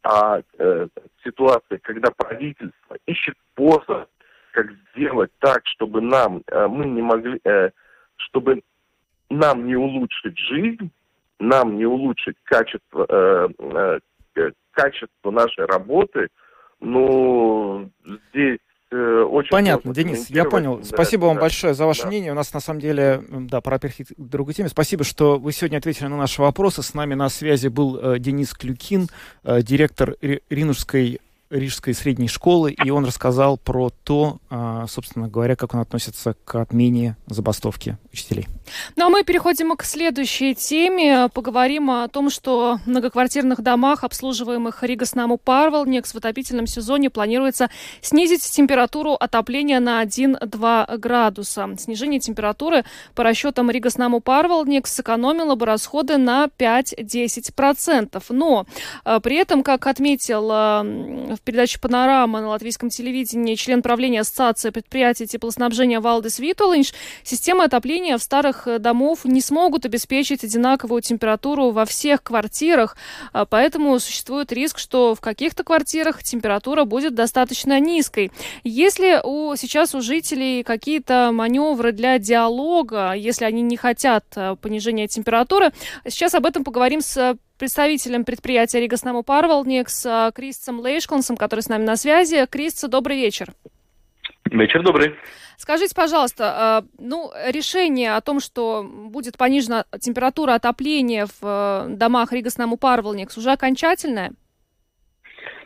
[0.05, 0.89] А э,
[1.25, 4.09] ситуация, когда правительство ищет способ,
[4.53, 7.71] как сделать так, чтобы нам, э, мы не могли, э,
[8.17, 8.63] чтобы
[9.31, 10.91] нам не улучшить жизнь,
[11.39, 13.49] нам не улучшить качество, э,
[14.37, 16.29] э, качество нашей работы,
[16.81, 17.91] ну,
[18.31, 18.59] здесь
[18.91, 20.79] э, очень Понятно, Денис, я понял.
[20.79, 22.09] Да, Спасибо вам да, большое за ваше да.
[22.09, 22.33] мнение.
[22.33, 24.69] У нас на самом деле, да, пора перейти к другой теме.
[24.69, 26.83] Спасибо, что вы сегодня ответили на наши вопросы.
[26.83, 29.09] С нами на связи был э, Денис Клюкин,
[29.45, 35.73] э, директор Ринушской Рижской средней школы, и он рассказал про то, а, собственно говоря, как
[35.73, 38.49] он относится к отмене забастовки учителей.
[38.97, 41.29] Ну а мы переходим к следующей теме.
[41.33, 47.71] Поговорим о том, что в многоквартирных домах, обслуживаемых Ригас-Наму Парвалникс, в отопительном сезоне планируется
[48.03, 51.69] снизить температуру отопления на 1-2 градуса.
[51.79, 52.85] Снижение температуры
[53.15, 58.23] по расчетам Ригас-Наму Парвалникс сэкономило бы расходы на 5-10%.
[58.31, 58.67] Но
[59.05, 60.85] а, при этом, как отметил а,
[61.39, 68.19] в передаче «Панорама» на латвийском телевидении член правления Ассоциации предприятий теплоснабжения Валдес Витулинш, системы отопления
[68.19, 72.97] в старых э, домов не смогут обеспечить одинаковую температуру во всех квартирах,
[73.33, 78.33] а поэтому существует риск, что в каких-то квартирах температура будет достаточно низкой.
[78.65, 85.07] Если у, сейчас у жителей какие-то маневры для диалога, если они не хотят э, понижения
[85.07, 85.73] температуры,
[86.07, 91.97] сейчас об этом поговорим с представителем предприятия Ригаснаму Парвалникс Кристом Лейшклансом, который с нами на
[91.97, 92.47] связи.
[92.47, 93.49] Крис, добрый вечер.
[94.51, 95.15] Вечер добрый.
[95.59, 102.77] Скажите, пожалуйста, ну, решение о том, что будет понижена температура отопления в э, домах Ригаснаму
[102.77, 104.33] Парвалникс, уже окончательное?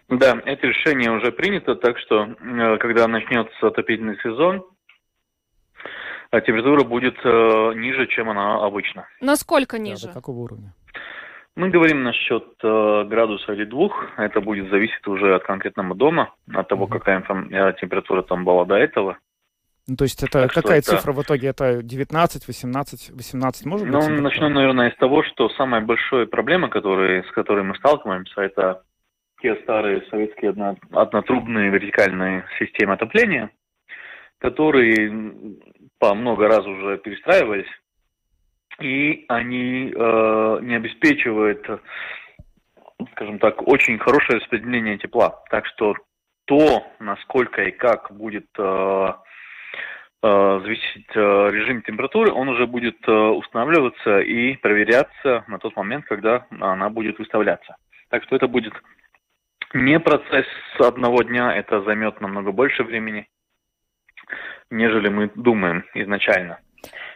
[0.09, 4.64] Да, это решение уже принято, так что, э, когда начнется отопительный сезон,
[6.31, 9.07] э, температура будет ниже, чем она обычно.
[9.20, 10.07] Насколько ниже?
[10.07, 10.72] Да, до какого уровня?
[11.55, 14.09] Мы говорим насчет э, градуса или двух.
[14.17, 18.65] Это будет зависеть уже от конкретного дома, от того, mm какая э, температура там была
[18.65, 19.19] до этого.
[19.87, 20.97] Ну, то есть это так какая это...
[20.97, 21.49] цифра в итоге?
[21.49, 24.09] Это 19, 18, 18 может быть?
[24.09, 28.83] Ну, начну, наверное, из того, что самая большая проблема, который, с которой мы сталкиваемся, это
[29.43, 33.51] те старые советские одно, однотрубные вертикальные системы отопления,
[34.38, 35.57] которые
[35.99, 37.67] по много раз уже перестраивались
[38.83, 41.64] и они э, не обеспечивают,
[43.12, 45.42] скажем так, очень хорошее распределение тепла.
[45.51, 45.95] Так что
[46.47, 49.12] то, насколько и как будет э,
[50.23, 56.05] э, зависеть э, режим температуры, он уже будет э, устанавливаться и проверяться на тот момент,
[56.07, 57.77] когда она будет выставляться.
[58.09, 58.75] Так что это будет
[59.75, 60.47] не процесс
[60.79, 63.29] одного дня, это займет намного больше времени,
[64.71, 66.59] нежели мы думаем изначально.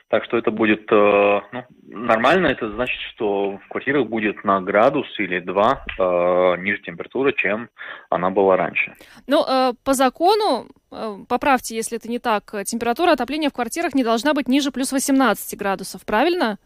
[0.09, 5.07] Так что это будет э, ну, нормально, это значит, что в квартирах будет на градус
[5.19, 7.71] или два э, ниже температуры, чем
[8.09, 8.95] она была раньше.
[9.27, 14.05] Ну, э, по закону, э, поправьте, если это не так, температура отопления в квартирах не
[14.05, 16.59] должна быть ниже плюс 18 градусов, правильно?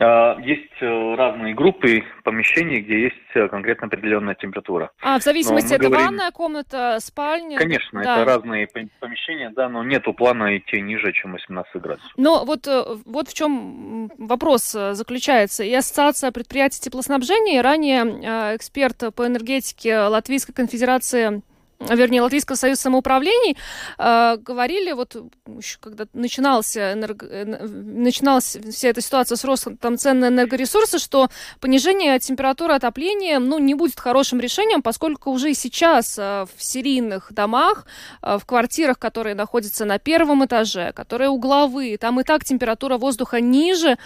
[0.00, 4.90] А, есть э, разные группы помещений, где есть э, конкретно определенная температура.
[5.02, 6.06] А, в зависимости, это говорим...
[6.06, 7.58] ванная комната, спальня?
[7.58, 8.22] Конечно, да.
[8.22, 8.68] это разные
[9.00, 12.10] помещения, да, но нету плана идти ниже, чем 18 градусов.
[12.16, 15.62] Но вот, э, вот в чем вопрос заключается.
[15.62, 21.42] И Ассоциация предприятий теплоснабжения, и ранее эксперт по энергетике Латвийской конфедерации
[21.90, 23.56] вернее, Латвийского союза самоуправлений,
[23.98, 25.16] э, говорили, вот
[25.58, 31.28] еще когда начинался, энерго, э, начиналась вся эта ситуация с ростом цен на энергоресурсы, что
[31.60, 37.32] понижение температуры отопления ну, не будет хорошим решением, поскольку уже и сейчас э, в серийных
[37.32, 37.86] домах,
[38.20, 43.98] в квартирах, которые находятся на первом этаже, которые угловые, там и так температура воздуха ниже,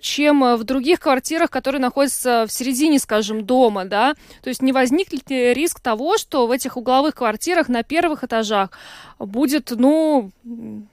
[0.00, 5.28] чем в других квартирах, которые находятся в середине, скажем, дома, да, то есть не возникнет
[5.30, 8.68] ли риск того, что в этих угловых квартирах на первых этажах
[9.18, 10.30] будет, ну,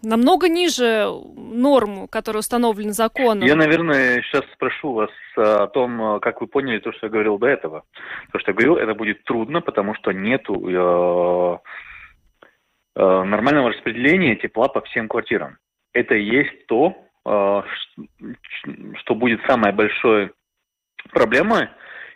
[0.01, 3.45] намного ниже норм, которые установлены законом.
[3.45, 7.47] Я, наверное, сейчас спрошу вас о том, как вы поняли то, что я говорил до
[7.47, 7.83] этого.
[8.31, 11.57] То, что я говорил, это будет трудно, потому что нету э,
[12.95, 15.57] э, нормального распределения тепла по всем квартирам.
[15.91, 17.61] Это и есть то, э,
[19.01, 20.31] что будет самой большой
[21.11, 21.67] проблемой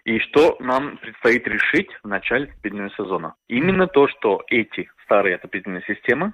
[0.06, 3.36] и что нам предстоит решить в начале отопительного сезона?
[3.48, 6.34] Именно то, что эти старые отопительные системы,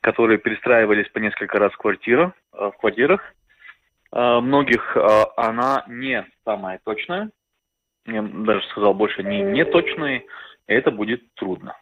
[0.00, 3.22] которые перестраивались по несколько раз в, квартирах, э, в квартирах,
[4.12, 7.30] э, многих э, она не самая точная,
[8.06, 11.76] я даже сказал больше, не, не точная, и это будет трудно.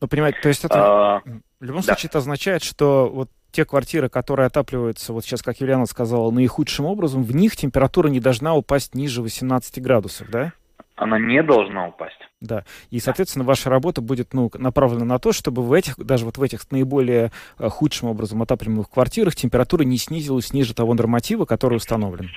[0.00, 1.22] Ну, понимаете, то есть это а,
[1.60, 1.94] в любом да.
[1.94, 6.84] случае это означает, что вот те квартиры, которые отапливаются, вот сейчас, как Юлиана сказала, наихудшим
[6.84, 10.52] образом, в них температура не должна упасть ниже 18 градусов, да?
[10.94, 12.20] Она не должна упасть.
[12.42, 12.66] Да.
[12.90, 16.42] И, соответственно, ваша работа будет ну, направлена на то, чтобы в этих, даже вот в
[16.42, 22.28] этих наиболее э, худшим образом отапливаемых квартирах температура не снизилась ниже того норматива, который установлен.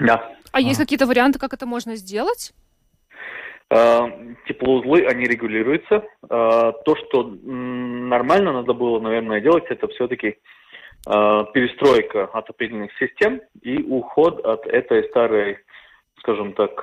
[0.00, 0.14] Да.
[0.52, 0.60] А, а.
[0.60, 2.54] есть какие-то варианты, как это можно сделать?
[3.70, 4.08] Э,
[4.46, 6.04] теплоузлы, они регулируются.
[6.28, 10.28] Э, то, что нормально надо было, наверное, делать, это все-таки
[11.06, 15.58] э, перестройка отопительных систем и уход от этой старой,
[16.18, 16.78] скажем так,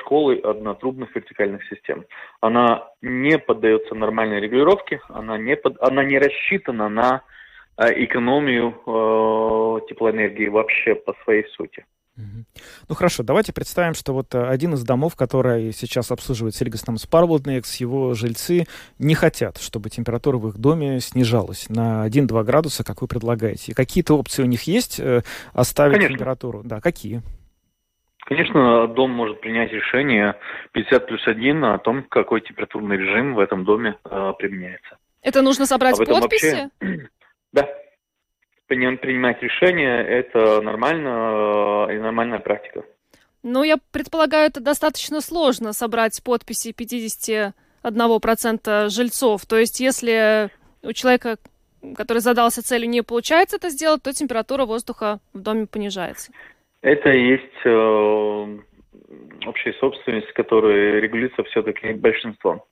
[0.00, 2.04] школы однотрубных вертикальных систем.
[2.40, 7.22] Она не поддается нормальной регулировке, она не, под, она не рассчитана на
[7.78, 8.72] экономию
[9.88, 11.84] теплоэнергии вообще по своей сути.
[12.16, 17.76] Ну хорошо, давайте представим, что вот э, один из домов, который сейчас обслуживает Сельгастам Спарблднекс,
[17.76, 18.66] его жильцы
[19.00, 23.74] не хотят, чтобы температура в их доме снижалась на 1-2 градуса, как вы предлагаете.
[23.74, 25.22] Какие-то опции у них есть э,
[25.52, 26.16] оставить Конечно.
[26.16, 26.62] температуру?
[26.64, 27.22] Да, какие?
[28.26, 30.36] Конечно, дом может принять решение
[30.72, 34.98] 50 плюс 1 о том, какой температурный режим в этом доме э, применяется.
[35.20, 36.70] Это нужно собрать подписи?
[36.80, 37.08] Вообще...
[37.52, 37.68] Да,
[38.66, 42.84] принимать решения, это нормально э, и нормальная практика.
[43.42, 49.46] Ну, я предполагаю, это достаточно сложно собрать подписи 51% жильцов.
[49.46, 50.50] То есть, если
[50.82, 51.36] у человека,
[51.94, 56.32] который задался целью, не получается это сделать, то температура воздуха в доме понижается.
[56.80, 58.58] Это есть э,
[59.46, 62.62] общей собственности, которая регулируется все-таки большинством.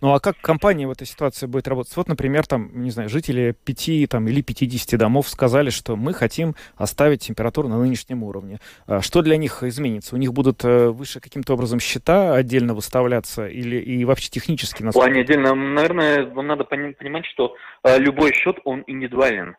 [0.00, 1.96] Ну а как компания в этой ситуации будет работать?
[1.96, 6.54] Вот, например, там, не знаю, жители пяти там, или 50 домов сказали, что мы хотим
[6.76, 8.58] оставить температуру на нынешнем уровне.
[8.86, 10.14] А что для них изменится?
[10.14, 14.82] У них будут э, выше каким-то образом счета отдельно выставляться или и вообще технически?
[14.82, 19.56] В плане отдельно, наверное, вам надо понимать, что э, любой счет, он индивидуален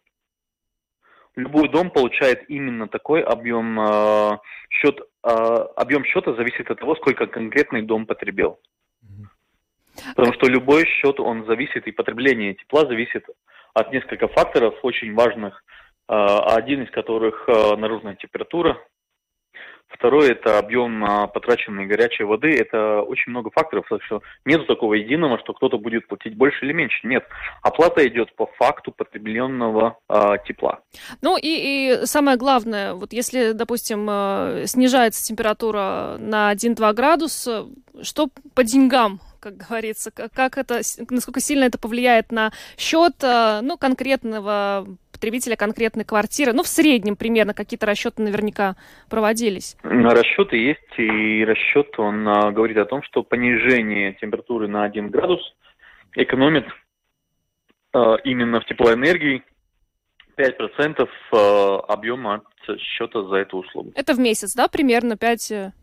[1.35, 4.37] любой дом получает именно такой объем э,
[4.69, 4.99] счет.
[5.23, 5.29] Э,
[5.75, 8.59] объем счета зависит от того, сколько конкретный дом потребил.
[10.15, 13.25] Потому что любой счет, он зависит, и потребление тепла зависит
[13.73, 15.63] от нескольких факторов очень важных,
[16.09, 18.77] э, один из которых э, наружная температура,
[19.93, 22.55] Второе– это объем а, потраченной горячей воды.
[22.55, 26.73] Это очень много факторов, так что нет такого единого, что кто-то будет платить больше или
[26.73, 27.07] меньше.
[27.07, 27.25] Нет.
[27.61, 30.79] Оплата идет по факту потребленного а, тепла.
[31.21, 31.43] Ну и,
[32.01, 37.65] и самое главное, вот если, допустим, э, снижается температура на 1-2 градуса,
[38.01, 40.79] что по деньгам как говорится, как это,
[41.09, 46.53] насколько сильно это повлияет на счет э, ну, конкретного потребителя конкретной квартиры?
[46.53, 48.77] Ну, в среднем примерно какие-то расчеты наверняка
[49.09, 49.75] проводились.
[49.83, 55.41] Расчеты есть, и расчет, он а, говорит о том, что понижение температуры на 1 градус
[56.15, 56.65] экономит
[57.91, 59.43] а, именно в теплоэнергии
[60.37, 63.91] 5% а, объема от счета за эту услугу.
[63.95, 65.73] Это в месяц, да, примерно 5...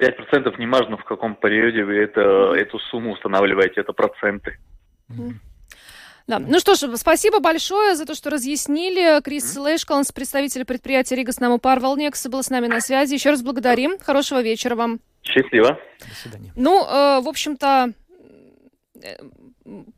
[0.00, 4.58] 5% не важно в каком периоде вы это, эту сумму устанавливаете, это проценты.
[6.26, 6.40] Да.
[6.40, 9.22] Ну что ж, спасибо большое за то, что разъяснили.
[9.22, 9.60] Крис mm-hmm.
[9.60, 13.14] Лэшкаланс, представитель предприятия Рига Снамупар Волнекс, был с нами на связи.
[13.14, 13.96] Еще раз благодарим.
[14.00, 14.98] Хорошего вечера вам.
[15.22, 15.78] Счастливо.
[16.00, 16.52] До свидания.
[16.56, 17.92] Ну, э, в общем-то,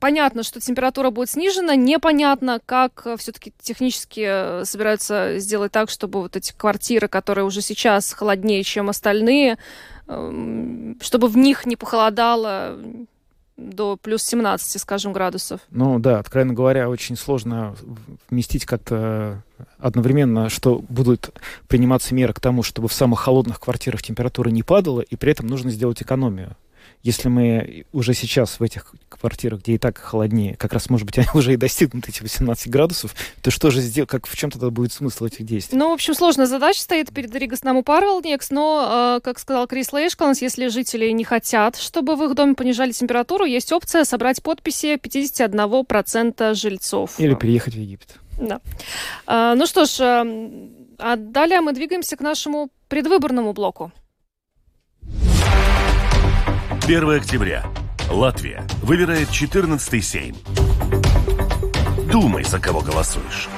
[0.00, 6.22] понятно, что температура будет снижена, непонятно, как э, все-таки технически э, собираются сделать так, чтобы
[6.22, 9.58] вот эти квартиры, которые уже сейчас холоднее, чем остальные,
[10.06, 12.78] эм, чтобы в них не похолодало
[13.56, 15.60] до плюс 17, скажем, градусов.
[15.70, 17.74] Ну да, откровенно говоря, очень сложно
[18.30, 19.42] вместить как-то
[19.78, 21.30] одновременно, что будут
[21.66, 25.48] приниматься меры к тому, чтобы в самых холодных квартирах температура не падала, и при этом
[25.48, 26.56] нужно сделать экономию
[27.02, 31.18] если мы уже сейчас в этих квартирах, где и так холоднее, как раз, может быть,
[31.18, 34.70] они уже и достигнут эти 18 градусов, то что же сделать, как в чем тогда
[34.70, 35.78] будет смысл этих действий?
[35.78, 40.42] Ну, в общем, сложная задача стоит перед Ригоснаму Парвелнекс, но, э, как сказал Крис Лейшканс,
[40.42, 46.54] если жители не хотят, чтобы в их доме понижали температуру, есть опция собрать подписи 51%
[46.54, 47.18] жильцов.
[47.18, 48.16] Или переехать в Египет.
[48.38, 48.60] Да.
[49.26, 50.68] А, ну что ж, э,
[50.98, 53.92] а далее мы двигаемся к нашему предвыборному блоку.
[56.88, 57.66] 1 октября.
[58.10, 60.34] Латвия выбирает 14-й Сейм.
[62.10, 63.50] Думай, за кого голосуешь.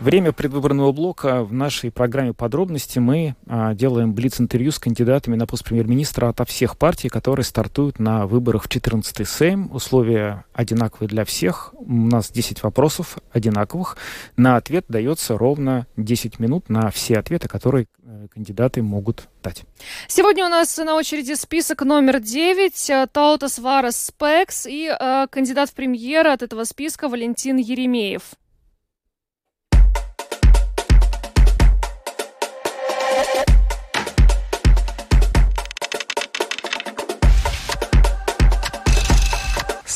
[0.00, 1.44] Время предвыборного блока.
[1.44, 6.78] В нашей программе подробности мы а, делаем блиц-интервью с кандидатами на пост премьер-министра от всех
[6.78, 9.70] партий, которые стартуют на выборах в 14-й Сейм.
[9.74, 11.74] Условия одинаковые для всех.
[11.74, 13.98] У нас 10 вопросов одинаковых.
[14.38, 19.64] На ответ дается ровно 10 минут на все ответы, которые э, кандидаты могут дать.
[20.08, 22.88] Сегодня у нас на очереди список номер 9.
[22.88, 28.22] Э, Таутас Варас Спекс и э, кандидат в премьера от этого списка Валентин Еремеев.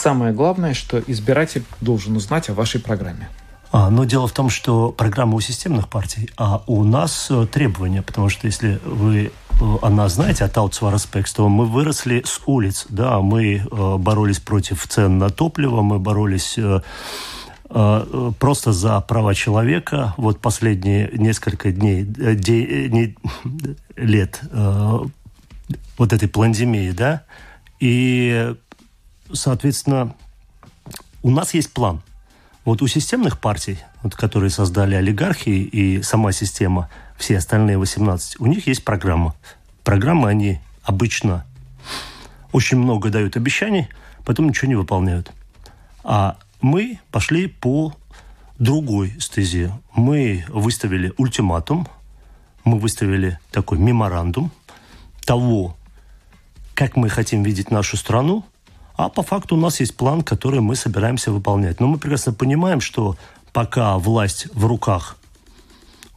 [0.04, 3.26] Самое главное, что избиратель должен узнать о вашей программе?
[3.72, 8.02] А, но дело в том, что программа у системных партий, а у нас э, требования,
[8.02, 13.20] потому что если вы э, она, знаете, от Аутсвараспекс, то мы выросли с улиц, да,
[13.20, 16.58] мы э, боролись против цен на топливо, мы боролись
[18.38, 20.14] просто за права человека.
[20.18, 23.16] Вот последние несколько дней, де, не,
[23.96, 24.40] лет
[25.98, 27.22] вот этой пандемии, да,
[27.80, 28.54] и
[29.34, 30.14] соответственно,
[31.22, 32.02] у нас есть план.
[32.64, 38.46] Вот у системных партий, вот, которые создали олигархи и сама система, все остальные 18, у
[38.46, 39.34] них есть программа.
[39.82, 41.44] Программы они обычно
[42.52, 43.88] очень много дают обещаний,
[44.24, 45.30] потом ничего не выполняют.
[46.02, 47.94] А мы пошли по
[48.58, 49.72] другой стезе.
[49.94, 51.86] Мы выставили ультиматум,
[52.64, 54.50] мы выставили такой меморандум
[55.24, 55.76] того,
[56.74, 58.44] как мы хотим видеть нашу страну,
[58.96, 61.80] а по факту у нас есть план, который мы собираемся выполнять.
[61.80, 63.16] Но мы прекрасно понимаем, что
[63.52, 65.16] пока власть в руках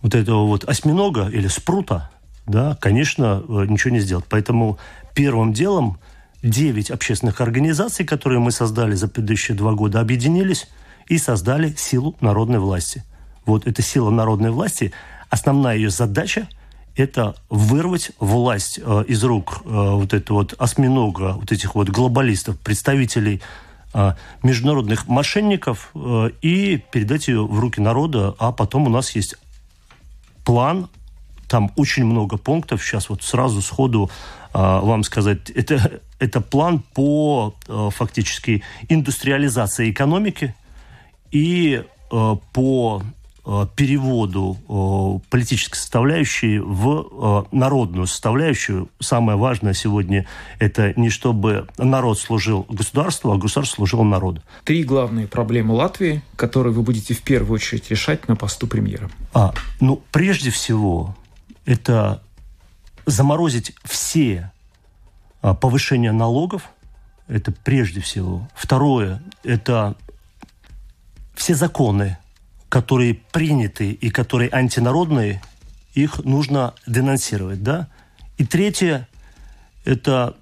[0.01, 2.11] вот этого вот осьминога или спрута,
[2.45, 4.25] да, конечно, э, ничего не сделать.
[4.29, 4.77] Поэтому
[5.13, 5.97] первым делом
[6.43, 10.67] 9 общественных организаций, которые мы создали за предыдущие два года, объединились
[11.07, 13.03] и создали силу народной власти.
[13.45, 14.93] Вот эта сила народной власти,
[15.29, 16.47] основная ее задача
[16.97, 22.59] это вырвать власть э, из рук э, вот этого вот осьминога, вот этих вот глобалистов,
[22.59, 23.41] представителей
[23.93, 25.91] э, международных мошенников
[26.41, 29.35] и передать ее в руки народа, а потом у нас есть
[30.43, 30.89] план,
[31.47, 34.09] там очень много пунктов, сейчас вот сразу сходу
[34.53, 37.53] вам сказать, это, это план по
[37.91, 40.55] фактически индустриализации экономики
[41.31, 43.03] и по
[43.75, 48.89] переводу э, политической составляющей в э, народную составляющую.
[48.99, 50.25] Самое важное сегодня
[50.59, 54.41] это не чтобы народ служил государству, а государство служило народу.
[54.65, 59.09] Три главные проблемы Латвии, которые вы будете в первую очередь решать на посту премьера.
[59.33, 61.15] А, ну, прежде всего,
[61.65, 62.21] это
[63.05, 64.51] заморозить все
[65.41, 66.63] а, повышения налогов.
[67.29, 68.47] Это прежде всего.
[68.55, 69.95] Второе– это
[71.35, 72.17] все законы,
[72.69, 75.41] которые приняты и которые антинародные,
[75.93, 77.87] их нужно денонсировать, да?
[78.37, 79.07] И третье–
[79.85, 80.35] это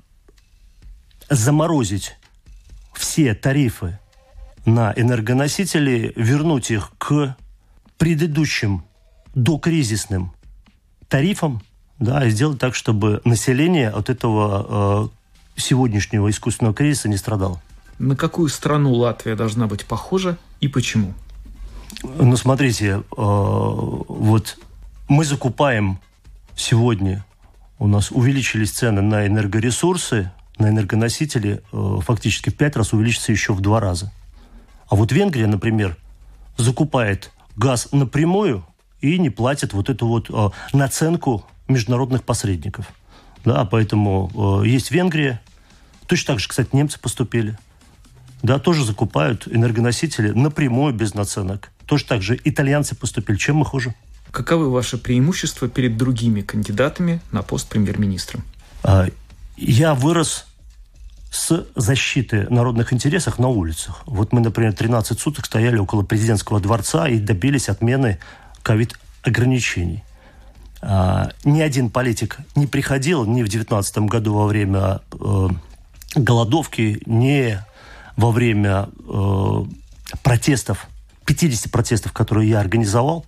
[1.30, 2.16] заморозить
[2.94, 4.00] все тарифы
[4.66, 7.36] на энергоносители, вернуть их к
[7.98, 8.84] предыдущим
[9.34, 10.34] докризисным
[11.08, 11.62] тарифам,
[12.00, 15.12] да, и сделать так, чтобы население от этого
[15.56, 17.62] э, сегодняшнего искусственного кризиса не страдало.
[18.00, 21.14] На какую страну Латвия должна быть похожа и почему?
[22.04, 24.58] Ну, смотрите, э, вот
[25.08, 26.00] мы закупаем
[26.56, 27.26] сегодня,
[27.80, 33.54] у нас увеличились цены на энергоресурсы, на энергоносители, э, фактически в пять раз увеличится еще
[33.54, 34.12] в два раза.
[34.90, 35.98] А вот Венгрия, например,
[36.58, 38.66] закупает газ напрямую
[39.02, 42.88] и не платит вот эту вот э, наценку международных посредников.
[43.44, 45.40] Да, поэтому есть Венгрия.
[46.08, 47.58] Точно так же, кстати, немцы поступили.
[48.42, 51.72] Да, тоже закупают энергоносители напрямую без наценок.
[51.86, 53.38] Тоже так же итальянцы поступили.
[53.38, 53.94] Чем мы хуже?
[54.32, 58.42] Каковы ваши преимущества перед другими кандидатами на пост премьер-министра?
[58.84, 59.08] А,
[59.56, 60.46] я вырос
[61.32, 64.02] с защиты народных интересов на улицах.
[64.06, 68.20] Вот мы, например, 13 суток стояли около президентского дворца и добились отмены
[68.64, 70.04] ковид-ограничений.
[70.82, 75.48] А, ни один политик не приходил ни в 2019 году во время э,
[76.16, 77.60] голодовки, ни
[78.18, 79.66] во время э,
[80.24, 80.88] протестов,
[81.26, 83.22] 50 протестов, которые я организовал.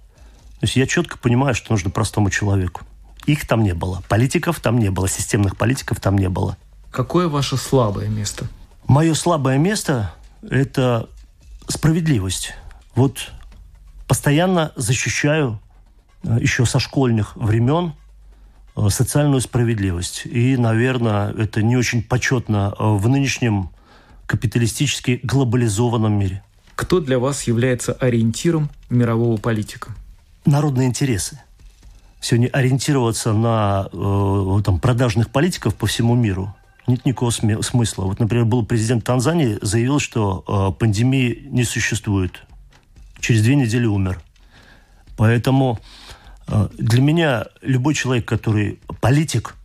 [0.60, 2.82] То есть я четко понимаю, что нужно простому человеку.
[3.26, 4.04] Их там не было.
[4.08, 5.08] Политиков там не было.
[5.08, 6.58] Системных политиков там не было.
[6.92, 8.48] Какое ваше слабое место?
[8.88, 11.10] Мое слабое место– это
[11.68, 12.54] справедливость.
[12.96, 13.32] Вот
[14.08, 15.60] постоянно защищаю
[16.24, 17.94] э, еще со школьных времен
[18.76, 20.26] э, социальную справедливость.
[20.26, 23.72] И, наверное, это не очень почетно э, в нынешнем
[24.26, 26.44] капиталистически глобализованном мире.
[26.78, 29.90] Кто для вас является ориентиром мирового политика?
[30.46, 31.42] Народные интересы
[32.22, 36.56] сегодня ориентироваться на э, там, продажных политиков по всему миру
[36.88, 38.06] нет никакого смысла.
[38.06, 42.44] Вот, например, был президент Танзании, заявил, что э, пандемии не существует.
[43.20, 44.22] Через две недели умер.
[45.18, 45.80] Поэтому
[46.48, 49.56] э, для меня любой человек, который политик,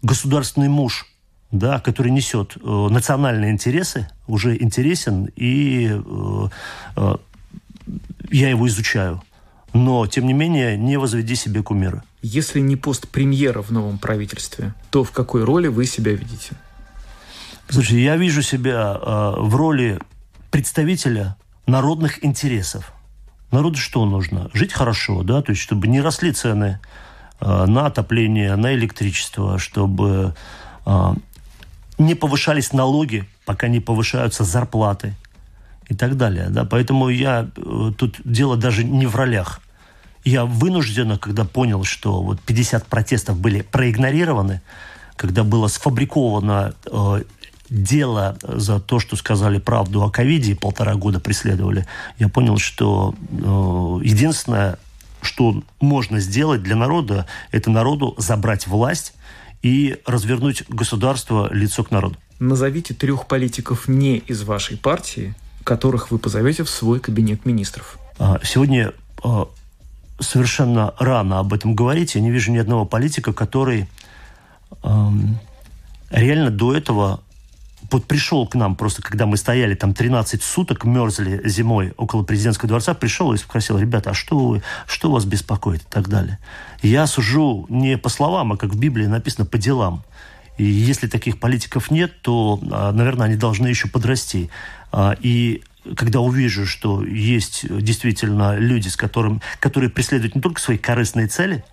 [0.00, 1.06] государственный муж,
[1.50, 2.60] да, который несет э,
[2.90, 6.48] национальные интересы, уже интересен, и э,
[6.96, 7.16] э,
[8.30, 9.22] я его изучаю
[9.72, 12.02] но, тем не менее, не возведи себе кумира.
[12.22, 16.52] Если не пост премьера в новом правительстве, то в какой роли вы себя видите?
[17.68, 20.00] Слушай, я вижу себя э, в роли
[20.50, 22.92] представителя народных интересов.
[23.50, 24.50] Народу что нужно?
[24.54, 26.80] Жить хорошо, да, то есть чтобы не росли цены
[27.40, 30.34] э, на отопление, на электричество, чтобы
[30.86, 31.12] э,
[31.98, 35.14] не повышались налоги, пока не повышаются зарплаты
[35.88, 36.48] и так далее.
[36.50, 36.64] Да?
[36.64, 39.60] Поэтому я э, тут дело даже не в ролях.
[40.24, 44.60] Я вынужденно, когда понял, что вот 50 протестов были проигнорированы,
[45.16, 47.22] когда было сфабриковано э,
[47.70, 51.86] дело за то, что сказали правду о ковиде, полтора года преследовали,
[52.18, 53.34] я понял, что э,
[54.04, 54.78] единственное,
[55.22, 59.14] что можно сделать для народа, это народу забрать власть
[59.62, 62.16] и развернуть государство лицо к народу.
[62.38, 65.34] Назовите трех политиков не из вашей партии,
[65.64, 67.98] которых вы позовете в свой кабинет министров?
[68.18, 68.92] А, сегодня
[69.22, 69.48] а,
[70.20, 72.14] совершенно рано об этом говорить.
[72.14, 73.88] Я не вижу ни одного политика, который
[76.10, 77.20] реально до этого
[77.90, 82.68] вот пришел к нам просто, когда мы стояли там 13 суток, мерзли зимой около президентского
[82.68, 86.38] дворца, пришел и спросил, ребята, а что, вы, что вас беспокоит и так далее.
[86.82, 90.04] Я сужу не по словам, а как в Библии написано, по делам.
[90.58, 94.50] И если таких политиков нет, то, а, наверное, они должны еще подрасти.
[94.92, 95.62] А, и
[95.96, 101.64] когда увижу, что есть действительно люди, с которым, которые преследуют не только свои корыстные цели,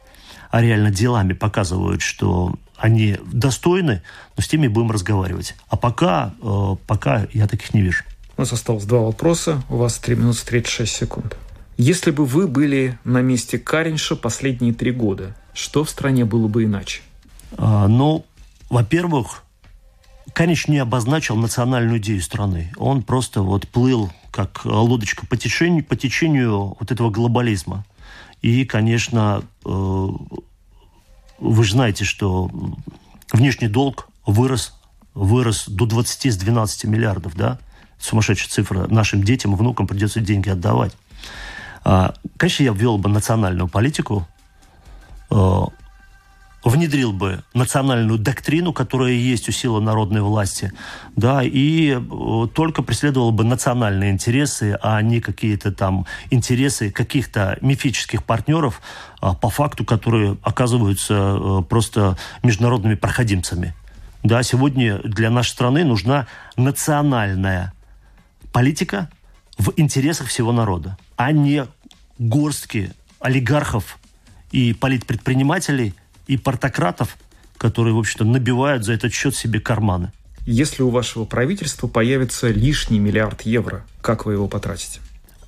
[0.51, 4.01] а реально делами показывают, что они достойны,
[4.35, 5.55] но с теми будем разговаривать.
[5.69, 8.03] А пока, э, пока я таких не вижу.
[8.37, 9.63] У нас осталось два вопроса.
[9.69, 11.37] У вас 3 минуты 36 секунд.
[11.77, 16.63] Если бы вы были на месте Каринша последние три года, что в стране было бы
[16.63, 17.01] иначе?
[17.57, 18.25] А, ну,
[18.69, 19.43] во-первых,
[20.33, 22.73] Канич не обозначил национальную идею страны.
[22.77, 27.85] Он просто вот плыл как лодочка по течению, по течению вот этого глобализма.
[28.41, 30.07] И, конечно, э,
[31.39, 32.49] вы же знаете, что
[33.31, 34.73] внешний долг вырос,
[35.13, 37.59] вырос до 20 с 12 миллиардов, да?
[37.99, 38.87] Сумасшедшая цифра.
[38.87, 40.93] Нашим детям, внукам придется деньги отдавать.
[41.83, 44.27] А, конечно, я ввел бы национальную политику,
[45.29, 45.61] э,
[46.65, 50.73] внедрил бы национальную доктрину, которая есть у силы народной власти,
[51.15, 58.23] да, и э, только преследовал бы национальные интересы, а не какие-то там интересы каких-то мифических
[58.23, 58.81] партнеров,
[59.21, 63.75] а, по факту, которые оказываются э, просто международными проходимцами.
[64.23, 66.25] Да, сегодня для нашей страны нужна
[66.57, 67.73] национальная
[68.51, 69.11] политика
[69.59, 71.67] в интересах всего народа, а не
[72.17, 73.99] горстки олигархов
[74.51, 75.93] и политпредпринимателей–
[76.27, 77.17] и портократов,
[77.57, 80.11] которые, в общем-то, набивают за этот счет себе карманы.
[80.45, 84.99] Если у вашего правительства появится лишний миллиард евро, как вы его потратите?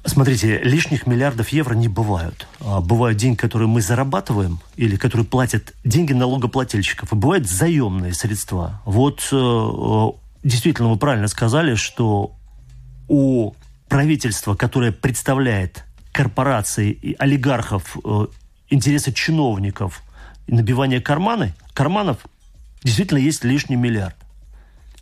[0.08, 2.48] Смотрите, лишних миллиардов евро не бывают.
[2.62, 8.82] А бывают деньги, которые мы зарабатываем, или которые платят деньги налогоплательщиков, и бывают заемные средства.
[8.86, 10.08] Вот э, э,
[10.48, 12.32] действительно вы правильно сказали, что
[13.10, 13.54] у
[13.90, 18.28] правительства, которое представляет корпорации и олигархов, э,
[18.70, 20.02] интересы чиновников,
[20.48, 22.26] набивание карманы, карманов,
[22.84, 24.16] действительно есть лишний миллиард.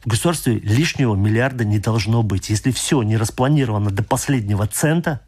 [0.03, 2.49] В государстве лишнего миллиарда не должно быть.
[2.49, 5.21] Если все не распланировано до последнего цента,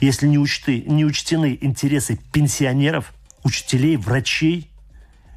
[0.00, 3.12] если не, учты, не учтены интересы пенсионеров,
[3.42, 4.70] учителей, врачей,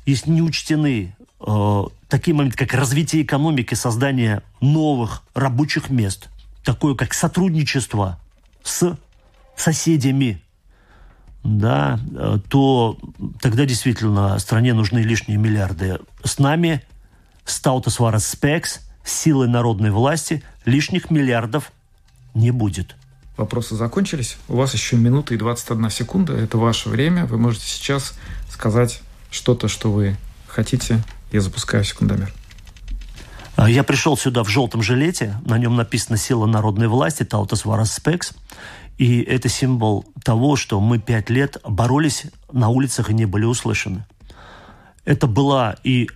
[0.06, 6.30] если не учтены э, такие моменты, как развитие экономики, создание новых рабочих мест,
[6.64, 8.20] такое как сотрудничество
[8.64, 8.98] с
[9.56, 10.42] соседями,
[11.44, 12.98] да, э, то
[13.42, 16.00] тогда действительно стране нужны лишние миллиарды.
[16.24, 16.84] С нами,
[17.46, 21.72] с Таутас Варас Спекс, силой народной власти лишних миллиардов
[22.34, 22.96] не будет.
[23.36, 24.38] Вопросы закончились.
[24.48, 26.34] У вас еще минута и 21 секунда.
[26.34, 27.26] Это ваше время.
[27.26, 28.14] Вы можете сейчас
[28.50, 30.16] сказать что-то, что вы
[30.48, 31.04] хотите.
[31.32, 32.32] Я запускаю секундомер.
[33.56, 35.36] А, я пришел сюда в желтом жилете.
[35.46, 38.34] На нем написано «Сила народной власти», «Таутас Варас Спекс».
[38.98, 44.06] И это символ того, что мы пять лет боролись на улицах и не были услышаны.
[45.06, 46.10] Это была и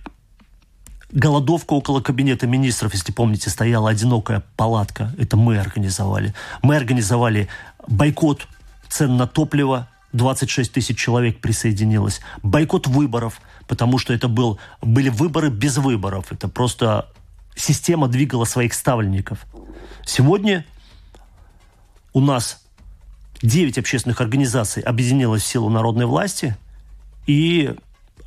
[1.10, 5.14] голодовка около кабинета министров, если помните, стояла одинокая палатка.
[5.18, 6.34] Это мы организовали.
[6.62, 7.48] Мы организовали
[7.86, 8.46] бойкот
[8.88, 9.88] цен на топливо.
[10.14, 12.20] 26 тысяч человек присоединилось.
[12.42, 16.32] Бойкот выборов, потому что это был, были выборы без выборов.
[16.32, 17.10] Это просто
[17.54, 19.44] система двигала своих ставленников.
[20.06, 20.64] Сегодня
[22.14, 22.64] у нас
[23.42, 26.56] 9 общественных организаций объединилось в силу народной власти,
[27.26, 27.74] и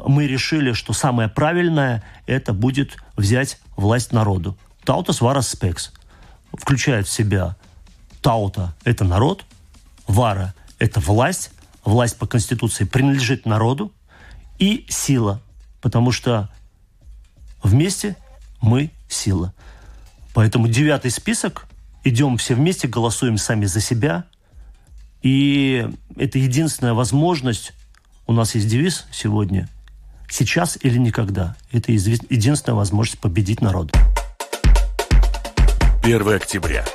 [0.06, 4.58] мы решили, что самое правильное это будет взять власть народу.
[4.84, 5.92] Таутас вара спекс
[6.54, 7.56] включает в себя
[8.22, 9.46] Таута– это народ,
[10.08, 11.52] Вара– это власть,
[11.84, 13.92] власть по Конституции принадлежит народу,
[14.60, 15.42] и сила,
[15.82, 16.50] потому что
[17.64, 18.16] вместе
[18.62, 19.54] мы сила.
[20.34, 21.68] Поэтому девятый список,
[22.04, 24.26] идем все вместе, голосуем сами за себя,
[25.22, 27.74] и это единственная возможность,
[28.28, 29.70] у нас есть девиз сегодня–
[30.32, 31.58] Сейчас или никогда.
[31.74, 33.92] Это единственная возможность победить народ.
[36.04, 36.86] 1 октября.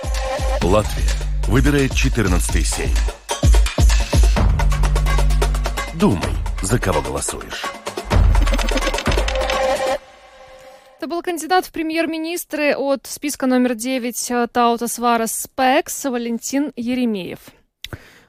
[0.62, 1.10] Латвия
[1.46, 2.96] выбирает 14-й сейм.
[5.96, 7.62] Думай, за кого голосуешь.
[10.96, 17.40] Это был кандидат в премьер-министры от списка номер 9 э, Таутас Варас Спекс Валентин Еремеев.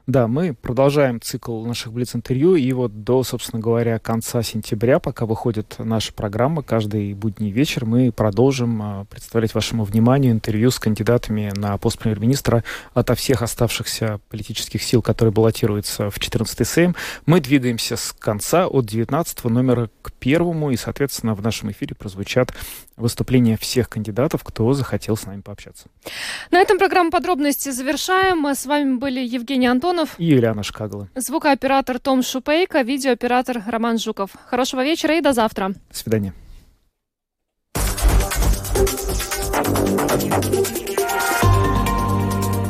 [0.07, 5.75] Да, мы продолжаем цикл наших Блиц-интервью, и вот до, собственно говоря, конца сентября, пока выходит
[5.79, 11.77] наша программа, каждый будний вечер мы продолжим а, представлять вашему вниманию интервью с кандидатами на
[11.77, 16.95] пост премьер-министра ото всех оставшихся политических сил, которые баллотируются в 14-й Сейм.
[17.25, 22.53] Мы двигаемся с конца от 19 номера к первому, и, соответственно, в нашем эфире прозвучат
[22.95, 25.87] выступления всех кандидатов, кто захотел с нами пообщаться.
[26.49, 28.45] На этом программу подробности завершаем.
[28.47, 31.09] С вами были Евгений Антон Антонов и Юлиана Шкагла.
[31.15, 34.31] Звукооператор Том Шупейко, видеооператор Роман Жуков.
[34.45, 35.69] Хорошего вечера и до завтра.
[35.89, 36.33] До свидания.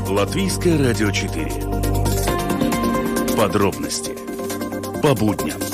[0.10, 1.52] Латвийское радио 4.
[3.36, 4.16] Подробности
[5.02, 5.67] по будням.